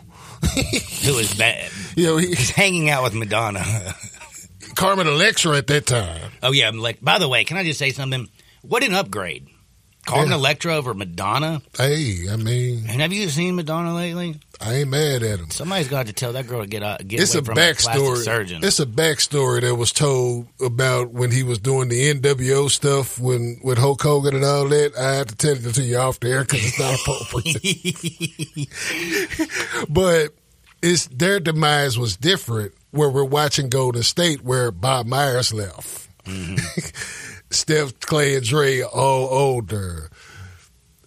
[1.06, 1.72] Who was bad.
[1.96, 3.64] You know, he, He's hanging out with Madonna.
[4.76, 6.32] Carmen Electra at that time.
[6.42, 6.68] oh, yeah.
[6.68, 8.28] I'm like, by the way, can I just say something?
[8.62, 9.48] What an upgrade.
[10.06, 10.36] Carmen Yeah.
[10.36, 11.62] Electra over Madonna.
[11.78, 14.40] Hey, I mean, And have you seen Madonna lately?
[14.62, 15.50] I ain't mad at him.
[15.50, 17.62] Somebody's got to tell that girl to get out, get It's away a from a
[17.62, 18.18] backstory.
[18.24, 18.64] surgeon.
[18.64, 23.60] It's a backstory that was told about when he was doing the NWO stuff when
[23.64, 24.98] with Hulk Hogan and all that.
[24.98, 28.70] I have to tell it to you off the air because it's not appropriate.
[29.90, 30.34] but
[30.82, 32.74] it's their demise was different.
[32.92, 36.08] Where we're watching Golden State, where Bob Myers left.
[36.26, 36.58] Mm-hmm.
[37.54, 40.10] Steph, Clay, and Dre all older.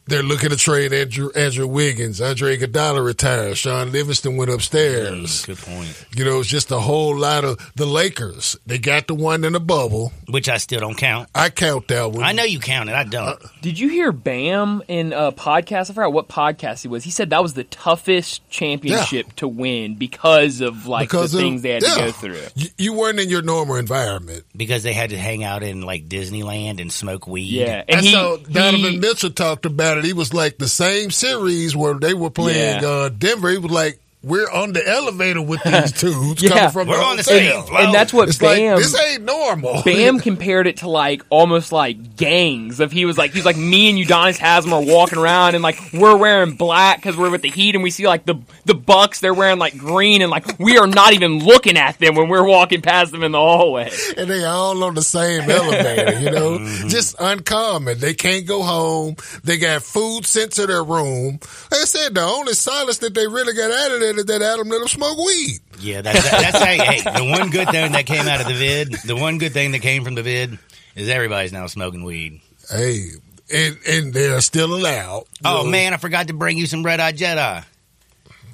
[0.08, 2.20] They're looking to trade Andrew, Andrew Wiggins.
[2.20, 3.56] Andre Iguodala retired.
[3.56, 5.44] Shaun Livingston went upstairs.
[5.46, 6.06] Good point.
[6.16, 8.56] You know, it's just a whole lot of the Lakers.
[8.66, 10.12] They got the one in the bubble.
[10.30, 11.28] Which I still don't count.
[11.34, 12.22] I count that one.
[12.22, 12.94] I know you count it.
[12.94, 13.26] I don't.
[13.26, 15.90] Uh, Did you hear Bam in a podcast?
[15.90, 17.02] I forgot what podcast he was.
[17.02, 21.42] He said that was the toughest championship to win because of like because the of-
[21.44, 21.94] things they had yeah.
[21.94, 22.42] to go through.
[22.54, 24.44] You, you weren't in your normal environment.
[24.56, 27.42] because they had to hang out in like Disneyland and smoke weed.
[27.46, 30.04] Yeah, And, and he, so Donovan he- Mitchell talked about it.
[30.04, 32.88] He was like the same series where they were playing Yeah.
[32.88, 33.50] uh, Denver.
[33.50, 36.50] He was like, "We're on the elevator with these dudes Yeah.
[36.50, 37.80] coming from We're the on the same floor.
[37.80, 38.76] and that's what It's like Bam.
[38.78, 39.82] this ain't normal.
[39.84, 42.80] Bam compared it to like almost like gangs.
[42.80, 45.62] Of he was like he was like me and Udonis Haslam are walking around and
[45.62, 48.74] like we're wearing black because we're with the Heat and we see like the the
[48.74, 52.28] Bucks they're wearing like green and like we are not even looking at them when
[52.28, 53.90] we're walking past them in the hallway.
[54.16, 56.88] and they all on the same elevator, you know, Mm-hmm.
[56.88, 57.98] just uncommon.
[57.98, 59.16] They can't go home.
[59.44, 61.38] They got food sent to their room.
[61.70, 64.42] Like I said, the only solace that they really got out of it is that
[64.42, 65.58] Adam let them smoke weed.
[65.80, 68.92] Yeah, that's that's hey, hey, the one good thing that came out of the vid,
[69.04, 70.58] the one good thing that came from the vid
[70.94, 72.40] is everybody's now smoking weed.
[72.70, 73.10] Hey,
[73.52, 75.24] and and they're still allowed.
[75.44, 75.70] Oh know.
[75.70, 77.64] man, I forgot to bring you some Red Eye Jedi.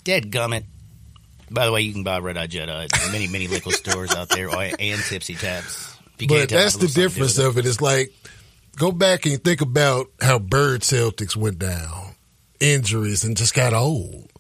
[0.05, 0.65] Dead gummit.
[1.51, 4.31] By the way, you can buy Red Eye Jedi at many, many liquor stores out
[4.31, 5.97] there and Tipsy Taps.
[6.15, 7.67] If you can't But that's the a little something to do difference of it.
[7.67, 8.13] It's like
[8.77, 12.15] go back and think about how Bird Celtics went down,
[12.61, 14.31] injuries, and just got old.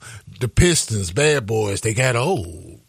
[0.43, 2.80] The Pistons, Bad Boys, they got old.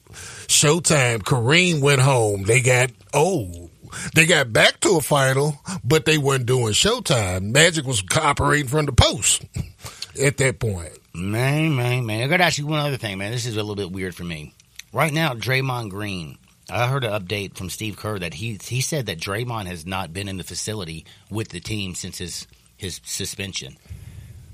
[0.48, 3.70] Showtime, Kareem went home, they got old.
[4.16, 7.52] They got back to a final, but they weren't doing Showtime.
[7.52, 9.46] Magic was operating from the post
[10.20, 10.98] at that point.
[11.14, 12.24] Man, man, man.
[12.24, 13.32] I got to ask you one other thing, man.
[13.32, 14.56] This is a little bit weird for me.
[14.92, 16.40] Right now, Draymond Green.
[16.72, 20.12] I heard an update from Steve Kerr that he he said that Draymond has not
[20.12, 22.48] been in the facility with the team since his
[22.78, 23.78] his suspension.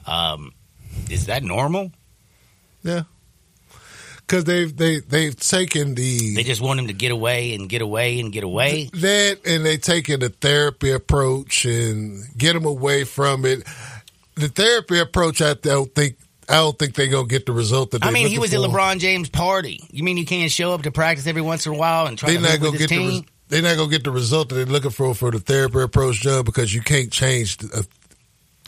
[0.05, 0.51] Um,
[1.09, 1.93] is that normal?
[2.83, 3.03] Yeah.
[4.27, 7.81] Cause they've, they, they've taken the, They just want him to get away and get
[7.81, 8.87] away and get away.
[8.93, 13.63] That and they taking the therapy approach and get him away from it.
[14.35, 16.15] The therapy approach, I don't think.
[16.47, 18.03] I don't think they're gonna get the result that.
[18.05, 18.67] I mean, he was at for.
[18.67, 19.83] LeBron James' party.
[19.91, 22.29] You mean you can't show up to practice every once in a while and try
[22.29, 23.01] They're to not gonna with his get the.
[23.01, 23.19] team?
[23.21, 26.21] Res- they're not gonna get the result that they're looking for for the therapy approach,
[26.21, 27.83] John, because you can't change a,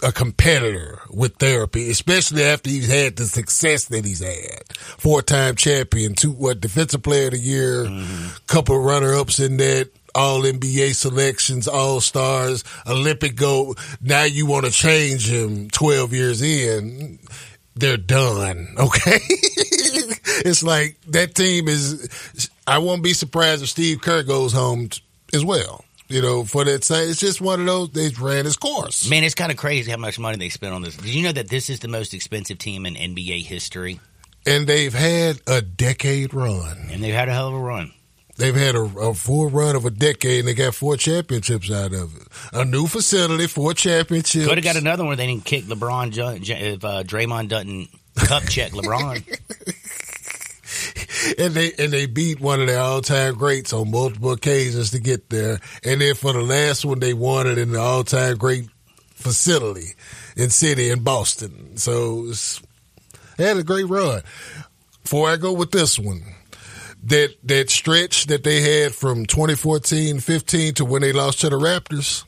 [0.04, 4.76] a competitor with therapy, especially after he's had the success that he's had.
[4.78, 8.46] Four time champion, two what defensive player of the year, mm-hmm.
[8.48, 9.90] couple of runner ups in that.
[10.14, 13.80] All NBA selections, all stars, Olympic gold.
[14.02, 17.18] Now you want to change him 12 years in.
[17.76, 18.68] They're done.
[18.78, 19.20] Okay.
[20.44, 25.02] it's like that team is, I won't be surprised if Steve Kerr goes home t-
[25.34, 25.86] as well.
[26.12, 29.10] You know, for that same, it's just one of those, they ran his course.
[29.10, 30.98] Man, it's kind of crazy how much money they spent on this.
[30.98, 34.00] Did you know that this is the most expensive team in NBA history?
[34.46, 36.78] And they've had a decade run.
[36.92, 37.94] And they've had a hell of a run.
[38.38, 41.94] They've had a, a full run of a decade and they got four championships out
[41.94, 42.28] of it.
[42.52, 44.48] A new facility, four championships.
[44.48, 45.16] Could have got another one.
[45.18, 46.12] They didn't kick LeBron
[46.50, 49.24] if uh, Draymond doesn't cup check LeBron.
[51.38, 55.00] and they and they beat one of their all time greats on multiple occasions to
[55.00, 55.60] get there.
[55.84, 58.68] And then for the last one, they won it in the all time great
[59.14, 59.94] facility
[60.36, 61.78] in city in Boston.
[61.78, 62.62] So it's,
[63.38, 64.22] they had a great run.
[65.04, 66.22] Before I go with this one,
[67.04, 72.24] that that stretch that they had from 2014-15 to when they lost to the Raptors,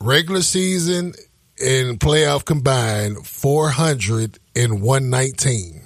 [0.00, 1.14] regular season
[1.62, 5.81] and playoff combined 400 and 119.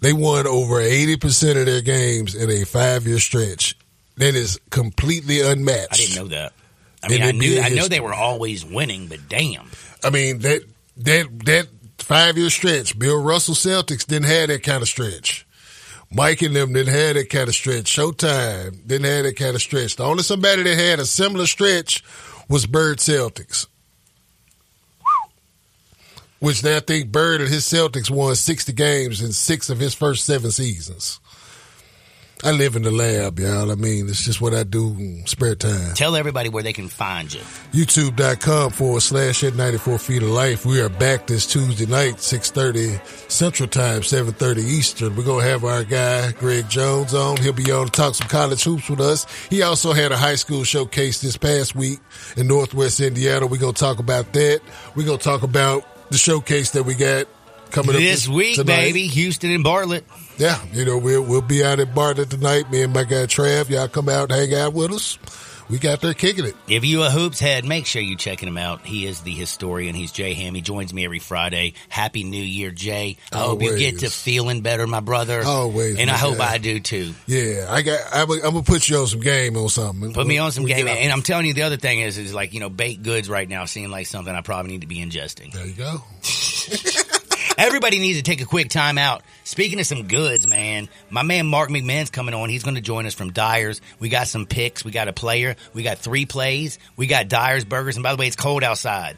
[0.00, 3.76] They won over 80% of their games in a five year stretch.
[4.16, 5.92] That is completely unmatched.
[5.92, 6.52] I didn't know that.
[7.02, 9.70] I mean, I knew I know they were always winning, but damn,
[10.02, 10.62] I mean, that,
[10.96, 11.68] that, that
[11.98, 15.46] five year stretch, Bill Russell Celtics didn't have that kind of stretch.
[16.10, 17.84] Mike and them didn't have that kind of stretch.
[17.84, 19.96] Showtime didn't have that kind of stretch.
[19.96, 22.02] The only somebody that had a similar stretch
[22.48, 23.66] was Bird Celtics.
[26.40, 30.24] Which I think Bird and his Celtics won 60 games in six of his first
[30.24, 31.20] seven seasons.
[32.44, 33.72] I live in the lab, y'all.
[33.72, 35.94] I mean, it's just what I do in spare time.
[35.94, 37.40] tell everybody where they can find you.
[37.72, 40.64] YouTube.com forward slash at 94 feet of life.
[40.64, 45.16] We are back this Tuesday night, 6.30 Central Time, 7.30 Eastern.
[45.16, 47.38] We're going to have our guy, Greg Jones, on.
[47.38, 49.26] He'll be on to talk some college hoops with us.
[49.48, 51.98] He also had a high school showcase this past week
[52.36, 53.48] in Northwest Indiana.
[53.48, 54.60] We're going to talk about that.
[54.94, 57.26] We're going to talk about the showcase that we got
[57.70, 58.76] coming up This week, tonight.
[58.76, 60.04] baby, Houston and Bartlett.
[60.38, 62.70] Yeah, you know, we'll, we'll be out at Bartlett tonight.
[62.70, 65.18] Me and my guy Trav, y'all come out and hang out with us.
[65.70, 66.56] We got there kicking it.
[66.66, 68.86] If you a hoops head, make sure you checking him out.
[68.86, 69.94] He is the historian.
[69.94, 70.54] He's Jay Hamm.
[70.54, 71.74] He joins me every Friday.
[71.90, 73.18] Happy New Year, Jay.
[73.32, 75.42] I hope you get to feeling better, my brother.
[75.44, 76.52] Always, And I hope guy.
[76.52, 77.14] I do too.
[77.26, 78.00] Yeah, I got.
[78.12, 80.14] I'm, I'm gonna put you on some game on something.
[80.14, 80.88] Put me on some We game.
[80.88, 83.48] And I'm telling you, the other thing is, is like, you know, baked goods right
[83.48, 85.52] now seem like something I probably need to be ingesting.
[85.52, 86.02] There you go.
[87.58, 89.22] Everybody needs to take a quick time out.
[89.42, 92.48] Speaking of some goods, man, my man Mark McMahon's coming on.
[92.48, 93.80] He's going to join us from Dyer's.
[93.98, 94.84] We got some picks.
[94.84, 95.56] We got a player.
[95.74, 96.78] We got three plays.
[96.96, 97.96] We got Dyer's burgers.
[97.96, 99.16] And by the way, it's cold outside.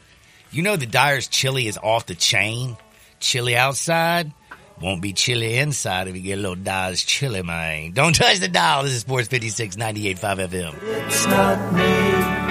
[0.49, 2.77] You know the Dyer's chili is off the chain.
[3.19, 4.33] Chili outside
[4.81, 7.91] won't be chilly inside if you get a little Dyer's chili, man.
[7.91, 8.81] Don't touch the dial.
[8.81, 10.75] This is Sports 56 98.5 FM.
[10.81, 12.50] It's not me.